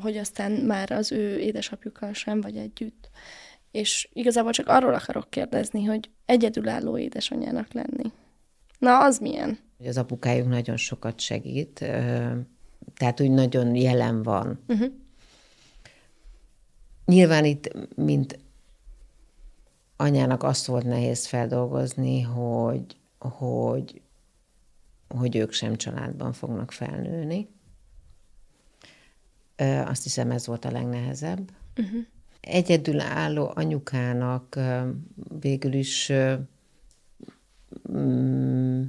[0.00, 3.10] hogy aztán már az ő édesapjukkal sem vagy együtt.
[3.70, 8.12] És igazából csak arról akarok kérdezni, hogy egyedülálló édesanyának lenni.
[8.78, 9.58] Na, az milyen?
[9.86, 11.72] Az apukájuk nagyon sokat segít,
[12.96, 14.64] tehát úgy nagyon jelen van.
[14.68, 14.92] Uh-huh.
[17.06, 18.38] Nyilván itt, mint
[19.96, 24.00] anyának azt volt nehéz feldolgozni, hogy, hogy,
[25.08, 27.48] hogy ők sem családban fognak felnőni.
[29.86, 31.50] Azt hiszem, ez volt a legnehezebb.
[31.76, 32.00] Uh-huh.
[32.40, 34.58] Egyedül álló anyukának
[35.40, 36.12] végül is
[37.92, 38.82] mm,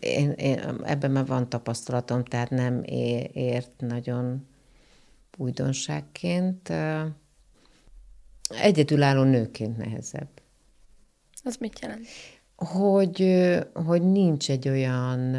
[0.00, 2.82] én, én, ebben már van tapasztalatom, tehát nem
[3.32, 4.46] ért nagyon
[5.36, 6.72] újdonságként.
[8.48, 10.28] Egyedülálló nőként nehezebb.
[11.42, 12.06] Az mit jelent?
[12.56, 13.38] Hogy,
[13.72, 15.34] hogy nincs egy olyan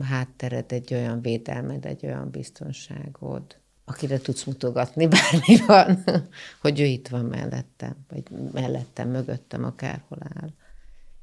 [0.00, 6.04] háttered, egy olyan védelmed, egy olyan biztonságod, akire tudsz mutogatni, bármi van,
[6.60, 10.50] hogy ő itt van mellettem, vagy mellettem, mögöttem, akárhol áll.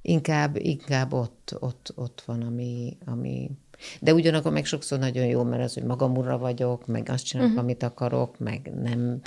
[0.02, 3.52] Inkább, inkább ott, ott, ott van, ami, ami
[3.99, 7.65] De ugyanakkor meg sokszor nagyon jó, mert az, hogy magamura vagyok, meg azt csinálok, uh-huh.
[7.65, 9.19] amit akarok, meg nem...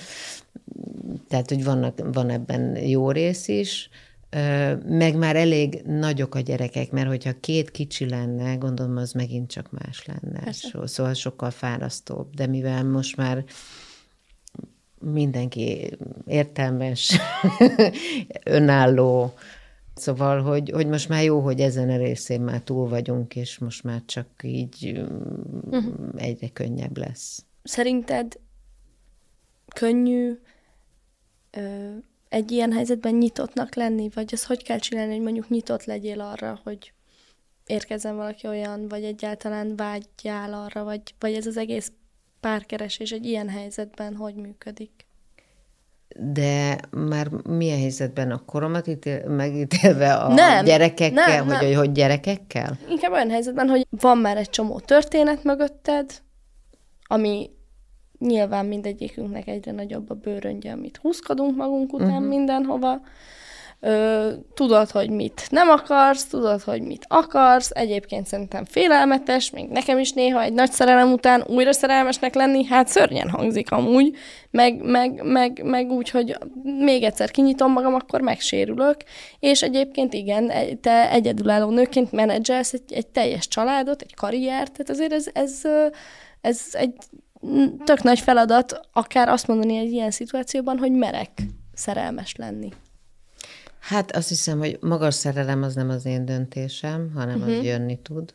[1.28, 3.90] Tehát, hogy vannak, van ebben jó rész is,
[4.86, 9.70] meg már elég nagyok a gyerekek, mert hogyha két kicsi lenne, gondolom, az megint csak
[9.70, 10.40] más lenne.
[10.40, 10.86] Persze.
[10.86, 12.34] Szóval sokkal fárasztóbb.
[12.34, 13.44] De mivel most már
[14.98, 15.96] mindenki
[16.26, 17.20] értelmes,
[18.44, 19.34] önálló,
[20.03, 23.84] Szóval, hogy, hogy most már jó, hogy ezen a részén már túl vagyunk, és most
[23.84, 25.03] már csak így
[25.70, 25.94] uh-huh.
[26.16, 27.44] egyre könnyebb lesz.
[27.62, 28.38] Szerinted
[29.74, 30.38] könnyű
[31.50, 31.90] ö,
[32.28, 36.61] egy ilyen helyzetben nyitottnak lenni, vagy az hogy kell csinálni, hogy mondjuk nyitott legyél arra,
[36.62, 36.92] hogy
[37.66, 41.92] érkezzen valaki olyan, vagy egyáltalán vágyjál arra, vagy, vagy ez az egész
[42.40, 45.07] párkeresés egy ilyen helyzetben hogy működik?
[46.16, 51.78] De már milyen helyzetben a koromat ítél, megítélve a nem, gyerekekkel, nem, hogy, nem.
[51.78, 52.78] hogy gyerekekkel?
[52.88, 56.10] Inkább olyan helyzetben, hogy van már egy csomó történet mögötted,
[57.02, 57.50] ami
[58.18, 62.28] nyilván mindegyikünknek egyre nagyobb a bőröngye, amit húzkodunk magunk után uh-huh.
[62.28, 63.00] mindenhova,
[63.85, 69.99] Ö, tudod, hogy mit nem akarsz, tudod, hogy mit akarsz, egyébként szerintem félelmetes, még nekem
[69.99, 74.16] is néha egy nagy szerelem után újra szerelmesnek lenni, hát szörnyen hangzik amúgy,
[74.51, 78.97] meg, meg, meg, meg úgy, hogy még egyszer kinyitom magam, akkor megsérülök,
[79.39, 85.12] és egyébként igen, te egyedülálló nőként menedzselsz egy, egy teljes családot, egy karriert, tehát azért
[85.12, 85.61] ez, ez,
[86.41, 86.95] ez egy
[87.85, 91.30] tök nagy feladat, akár azt mondani egy ilyen szituációban, hogy merek
[91.74, 92.68] szerelmes lenni.
[93.83, 97.53] Hát azt hiszem, hogy magas szerelem az nem az én döntésem, hanem uh-huh.
[97.53, 97.66] az mhm.
[97.66, 98.35] jönni tud.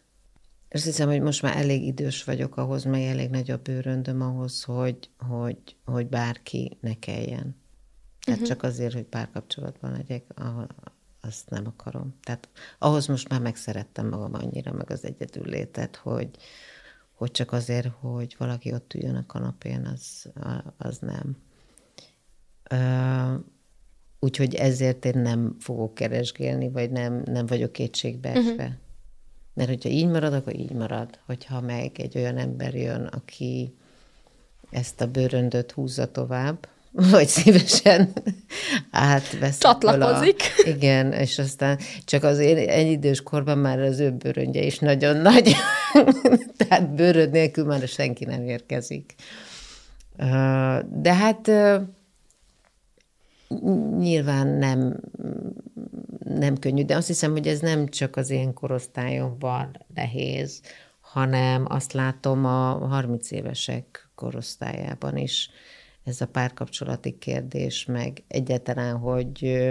[0.69, 4.63] Azt hiszem, hogy most már elég idős vagyok ahhoz, meg elég nagy a bőröndöm ahhoz,
[4.63, 7.55] hogy, hogy, hogy bárki ne kelljen.
[8.25, 8.47] Tehát uh-huh.
[8.47, 10.23] csak azért, hogy párkapcsolatban legyek,
[11.21, 12.15] azt nem akarom.
[12.23, 16.29] Tehát ahhoz most már megszerettem magam annyira, meg az egyedül létet, hogy,
[17.13, 20.31] hogy csak azért, hogy valaki ott üljön a kanapén, az,
[20.77, 21.37] az nem.
[24.19, 28.51] Úgyhogy ezért én nem fogok keresgélni, vagy nem, nem vagyok kétségbeesve.
[28.51, 28.67] Uh-huh.
[29.53, 31.19] Mert hogyha így marad, akkor így marad.
[31.25, 33.73] Hogyha meg egy olyan ember jön, aki
[34.69, 36.67] ezt a bőröndöt húzza tovább,
[37.11, 38.13] vagy szívesen
[38.91, 39.57] átvesz.
[39.57, 40.41] Csatlakozik.
[40.57, 44.79] A, igen, és aztán csak az én egy idős korban már az ő bőröndje is
[44.79, 45.55] nagyon nagy.
[46.57, 49.15] Tehát bőröd nélkül már senki nem érkezik.
[50.91, 51.51] De hát
[53.97, 54.99] nyilván nem,
[56.23, 60.61] nem könnyű, de azt hiszem, hogy ez nem csak az én korosztályomban nehéz,
[60.99, 65.49] hanem azt látom a 30 évesek korosztályában is
[66.03, 69.63] ez a párkapcsolati kérdés, meg egyáltalán, hogy,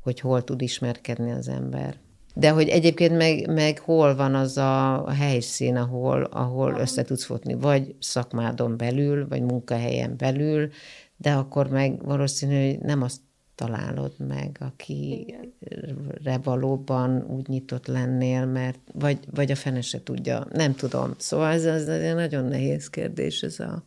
[0.00, 1.96] hogy hol tud ismerkedni az ember.
[2.34, 7.54] De hogy egyébként meg, meg hol van az a helyszín, ahol, ahol össze tudsz futni,
[7.54, 10.70] vagy szakmádon belül, vagy munkahelyen belül,
[11.18, 13.20] de akkor meg valószínű, hogy nem azt
[13.54, 20.74] találod meg, akire valóban úgy nyitott lennél, mert vagy, vagy a fene se tudja, nem
[20.74, 21.14] tudom.
[21.16, 23.84] Szóval ez, ez egy nagyon nehéz kérdés, ez a,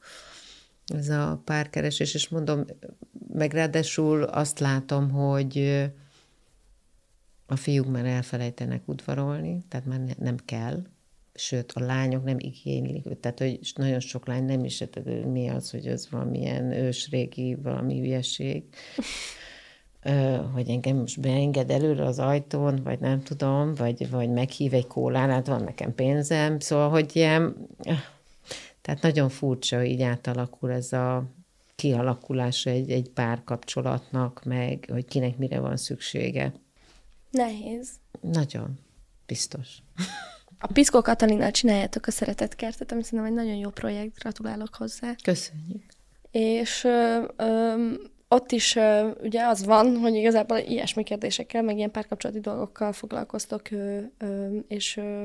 [0.86, 2.66] ez a párkeresés, és mondom,
[3.34, 5.84] meg ráadásul azt látom, hogy
[7.46, 10.82] a fiúk már elfelejtenek udvarolni, tehát már nem kell,
[11.42, 15.72] sőt, a lányok nem igénylik, tehát hogy nagyon sok lány nem is érted, mi az,
[15.72, 18.64] hogy ez valamilyen ősrégi, valami hülyeség,
[20.54, 25.48] hogy engem most beenged előre az ajtón, vagy nem tudom, vagy, vagy meghív egy kólánát,
[25.48, 27.68] van nekem pénzem, szóval, hogy ilyen,
[28.82, 31.24] tehát nagyon furcsa, hogy így átalakul ez a
[31.76, 36.54] kialakulása egy, egy párkapcsolatnak, meg hogy kinek mire van szüksége.
[37.32, 37.90] Nehéz.
[38.22, 38.80] Nagyon,
[39.26, 39.78] biztos.
[40.62, 45.16] A Piszkó Katalinnal csináljátok a Szeretetkertet, ami szerintem egy nagyon jó projekt, gratulálok hozzá.
[45.24, 45.84] Köszönjük.
[46.32, 47.94] És ö, ö,
[48.28, 53.72] ott is ö, ugye az van, hogy igazából ilyesmi kérdésekkel, meg ilyen párkapcsolati dolgokkal foglalkoztok,
[53.72, 55.24] ö, ö, és ö,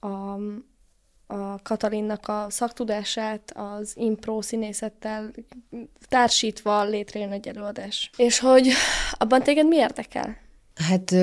[0.00, 0.38] a,
[1.26, 5.30] a Katalinnak a szaktudását az impro színészettel
[6.08, 8.10] társítva létrejön egy előadás.
[8.16, 8.68] És hogy
[9.12, 10.44] abban téged mi érdekel?
[10.76, 11.14] Hát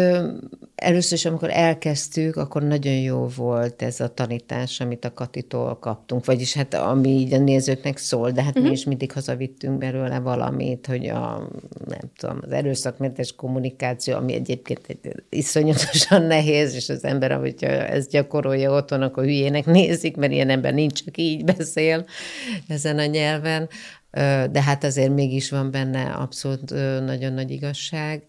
[0.75, 6.25] először is, amikor elkezdtük, akkor nagyon jó volt ez a tanítás, amit a Katitól kaptunk,
[6.25, 8.63] vagyis hát ami így a nézőknek szól, de hát uh-huh.
[8.63, 8.77] mi mhm.
[8.77, 11.49] is mindig hazavittünk belőle valamit, hogy a,
[11.85, 18.09] nem tudom, az erőszakmentes kommunikáció, ami egyébként egy iszonyatosan nehéz, és az ember, hogyha ezt
[18.09, 22.05] gyakorolja otthon, akkor hülyének nézik, mert ilyen ember nincs, csak így beszél
[22.67, 23.69] ezen a nyelven
[24.51, 26.69] de hát azért mégis van benne abszolút
[27.05, 28.23] nagyon nagy igazság.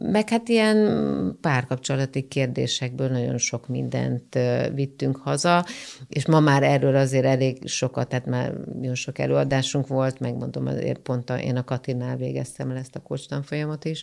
[0.00, 4.38] Meg hát ilyen párkapcsolati kérdésekből nagyon sok mindent
[4.74, 5.64] vittünk haza,
[6.08, 10.98] és ma már erről azért elég sokat, tehát már nagyon sok előadásunk volt, megmondom, azért
[10.98, 14.02] pont a, én a Katinál végeztem el ezt a kocstan folyamot is,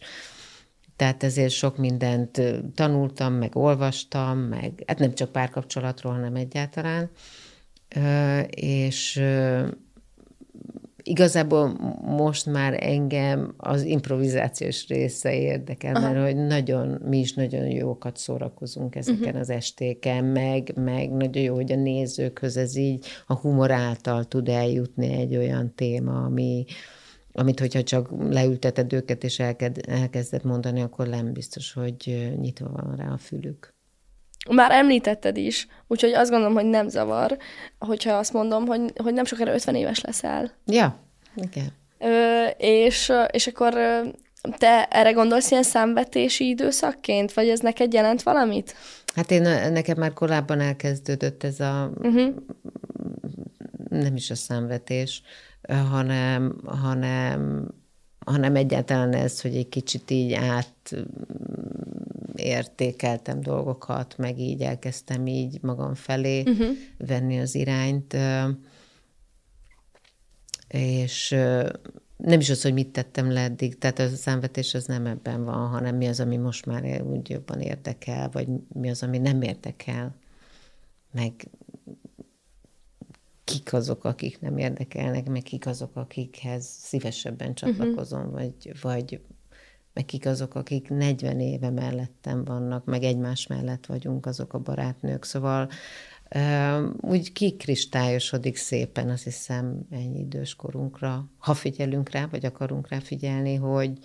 [0.95, 2.41] tehát ezért sok mindent
[2.75, 7.09] tanultam, meg olvastam, meg hát nem csak párkapcsolatról, hanem egyáltalán.
[8.49, 9.23] És
[11.07, 11.67] igazából
[12.01, 16.11] most már engem az improvizációs része érdekel, Aha.
[16.11, 19.39] mert hogy nagyon, mi is nagyon jókat szórakozunk ezeken uh-huh.
[19.39, 24.49] az estéken, meg, meg nagyon jó, hogy a nézőkhöz ez így a humor által tud
[24.49, 26.65] eljutni egy olyan téma, ami,
[27.31, 32.95] amit hogyha csak leülteted őket és elked, elkezded mondani, akkor nem biztos, hogy nyitva van
[32.95, 33.76] rá a fülük.
[34.49, 37.37] Már említetted is, úgyhogy azt gondolom, hogy nem zavar,
[37.79, 40.51] hogyha azt mondom, hogy, hogy nem sokára 50 éves leszel.
[40.65, 40.99] Ja,
[41.35, 41.67] igen.
[41.99, 43.73] Ö, és, és akkor
[44.57, 48.75] te erre gondolsz ilyen számvetési időszakként, vagy ez neked jelent valamit?
[49.15, 49.41] Hát én,
[49.71, 52.33] nekem már korábban elkezdődött ez a, uh-huh.
[53.89, 55.21] nem is a számvetés,
[55.89, 57.67] hanem, hanem,
[58.27, 60.95] hanem egyáltalán ez, hogy egy kicsit így át
[62.35, 66.67] értékeltem dolgokat, meg így elkezdtem így magam felé uh-huh.
[66.97, 68.17] venni az irányt,
[70.67, 71.29] és
[72.17, 75.67] nem is az, hogy mit tettem le eddig, tehát a számvetés az nem ebben van,
[75.67, 80.15] hanem mi az, ami most már úgy jobban érdekel, vagy mi az, ami nem érdekel,
[81.11, 81.33] meg
[83.47, 87.55] kik azok, akik nem érdekelnek, meg kik azok, akikhez szívesebben mhm.
[87.55, 88.33] csatlakozom, uh-huh.
[88.33, 89.21] vagy, vagy
[89.93, 95.23] meg kik azok, akik 40 éve mellettem vannak, meg egymás mellett vagyunk azok a barátnők.
[95.23, 95.69] Szóval
[97.01, 103.55] úgy kikristályosodik szépen, azt hiszem, ennyi idős korunkra, ha figyelünk rá, vagy akarunk rá figyelni,
[103.55, 103.99] hogy,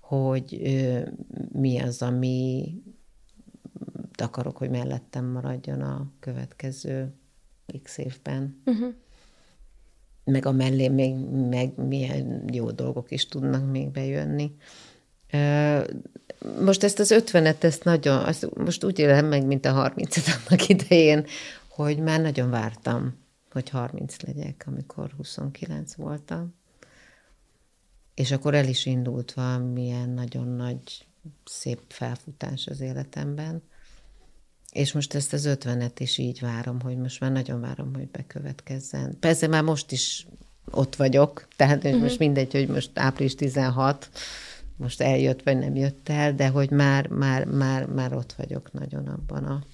[0.00, 0.60] hogy
[1.52, 2.74] mi az, ami
[4.16, 7.14] akarok, hogy mellettem maradjon a következő
[7.82, 8.62] x évben.
[8.64, 8.94] Uh-huh.
[10.24, 11.14] Meg a mellé még
[11.48, 14.56] meg milyen jó dolgok is tudnak még bejönni.
[16.60, 20.68] Most ezt az ötvenet, ezt nagyon, azt most úgy élem meg, mint a harmincet annak
[20.68, 21.26] idején,
[21.68, 23.14] hogy már nagyon vártam,
[23.50, 26.54] hogy 30 legyek, amikor 29 voltam.
[28.14, 31.06] És akkor el is indult valamilyen nagyon nagy,
[31.44, 33.62] szép felfutás az életemben.
[34.72, 39.16] És most ezt az ötvenet is így várom, hogy most már nagyon várom, hogy bekövetkezzen.
[39.20, 40.26] Persze már most is
[40.70, 42.00] ott vagyok, tehát uh-huh.
[42.00, 44.10] most mindegy, hogy most április 16,
[44.76, 49.06] most eljött vagy nem jött el, de hogy már, már, már, már ott vagyok nagyon
[49.06, 49.64] abban, a,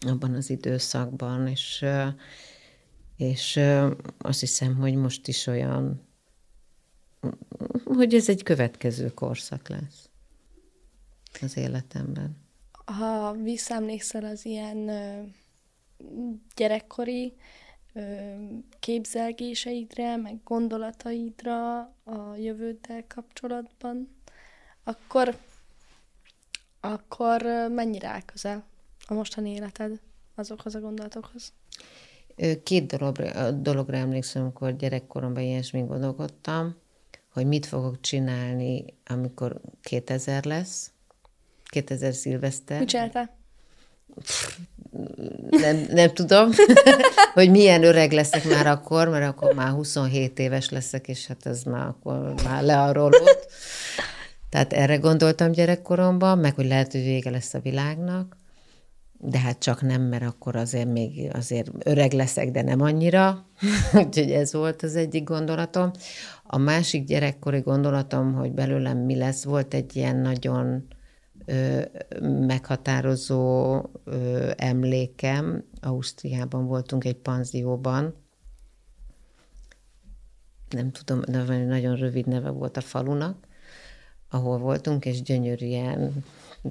[0.00, 1.84] abban az időszakban, és,
[3.16, 3.60] és
[4.18, 6.00] azt hiszem, hogy most is olyan,
[7.84, 10.08] hogy ez egy következő korszak lesz
[11.40, 12.36] az életemben.
[12.84, 14.90] Ha visszaemlékszel az ilyen
[16.56, 17.34] gyerekkori
[18.80, 24.16] képzelgéseidre, meg gondolataidra a jövőddel kapcsolatban,
[24.84, 25.38] akkor,
[26.80, 28.64] akkor mennyire áll közel
[29.06, 30.00] a mostani életed
[30.34, 31.52] azokhoz a gondolatokhoz?
[32.62, 36.76] Két dologra, dologra emlékszem, amikor gyerekkoromban ilyesmit gondolkodtam,
[37.32, 40.92] hogy mit fogok csinálni, amikor 2000 lesz,
[41.72, 42.78] 2000 szilveszter.
[42.78, 43.40] Mit csináltál?
[45.50, 46.50] nem, nem tudom,
[47.34, 51.62] hogy milyen öreg leszek már akkor, mert akkor már 27 éves leszek, és hát ez
[51.62, 53.50] már akkor már learolott.
[54.48, 58.36] Tehát erre gondoltam gyerekkoromban, meg hogy lehet, hogy vége lesz a világnak,
[59.18, 63.46] de hát csak nem, mert akkor azért még azért öreg leszek, de nem annyira.
[64.04, 65.90] Úgyhogy ez volt az egyik gondolatom.
[66.42, 70.86] A másik gyerekkori gondolatom, hogy belőlem mi lesz, volt egy ilyen nagyon
[72.20, 73.80] meghatározó
[74.56, 75.64] emlékem.
[75.80, 78.14] Ausztriában voltunk egy panzióban,
[80.70, 83.46] nem tudom, de nagyon rövid neve volt a falunak,
[84.30, 86.24] ahol voltunk, és gyönyörűen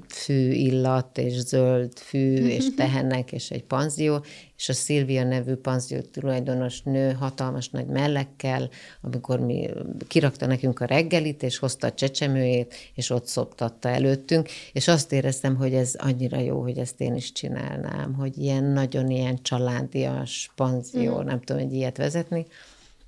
[0.08, 4.24] fű illat, és zöld fű, és tehenek, és egy panzió,
[4.56, 8.70] és a Szilvia nevű panzió tulajdonos nő hatalmas nagy mellekkel,
[9.00, 9.68] amikor mi
[10.08, 15.56] kirakta nekünk a reggelit, és hozta a csecsemőjét, és ott szoptatta előttünk, és azt éreztem,
[15.56, 21.20] hogy ez annyira jó, hogy ezt én is csinálnám, hogy ilyen nagyon ilyen családias panzió,
[21.20, 21.24] mm.
[21.24, 22.46] nem tudom, egy ilyet vezetni,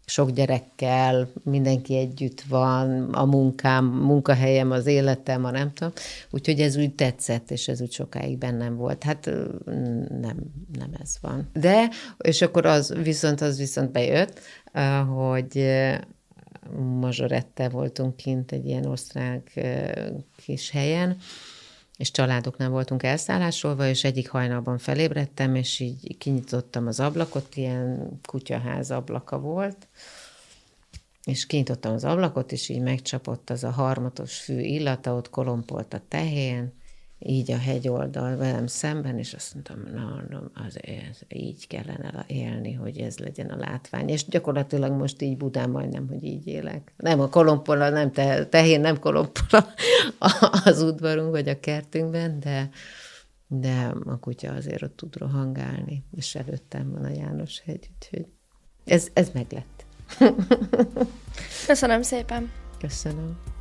[0.07, 5.93] sok gyerekkel, mindenki együtt van, a munkám, munkahelyem, az életem, a nem tudom.
[6.31, 9.03] Úgyhogy ez úgy tetszett, és ez úgy sokáig bennem volt.
[9.03, 9.31] Hát
[10.21, 10.37] nem,
[10.79, 11.49] nem ez van.
[11.53, 11.89] De,
[12.19, 14.41] és akkor az viszont, az viszont bejött,
[15.17, 15.67] hogy
[17.01, 19.61] mazsorette voltunk kint egy ilyen osztrák
[20.45, 21.17] kis helyen,
[21.97, 28.91] és családoknál voltunk elszállásolva, és egyik hajnalban felébredtem, és így kinyitottam az ablakot, ilyen kutyaház
[28.91, 29.89] ablaka volt,
[31.25, 36.03] és kinyitottam az ablakot, és így megcsapott az a harmatos fű illata, ott kolompolt a
[36.09, 36.73] tehén,
[37.27, 42.73] így a hegyoldal velem szemben, és azt mondtam, na, na az, ez, így kellene élni,
[42.73, 44.09] hogy ez legyen a látvány.
[44.09, 46.93] És gyakorlatilag most így Budán majdnem, hogy így élek.
[46.97, 49.67] Nem a kolompola, nem te, tehén, nem kolompola
[50.65, 52.71] az udvarunk, vagy a kertünkben, de,
[53.47, 58.27] de a kutya azért ott tud rohangálni, és előttem van a János hegy, úgyhogy
[58.85, 59.85] ez, ez meglett.
[61.67, 62.51] Köszönöm szépen.
[62.79, 63.54] Köszönöm.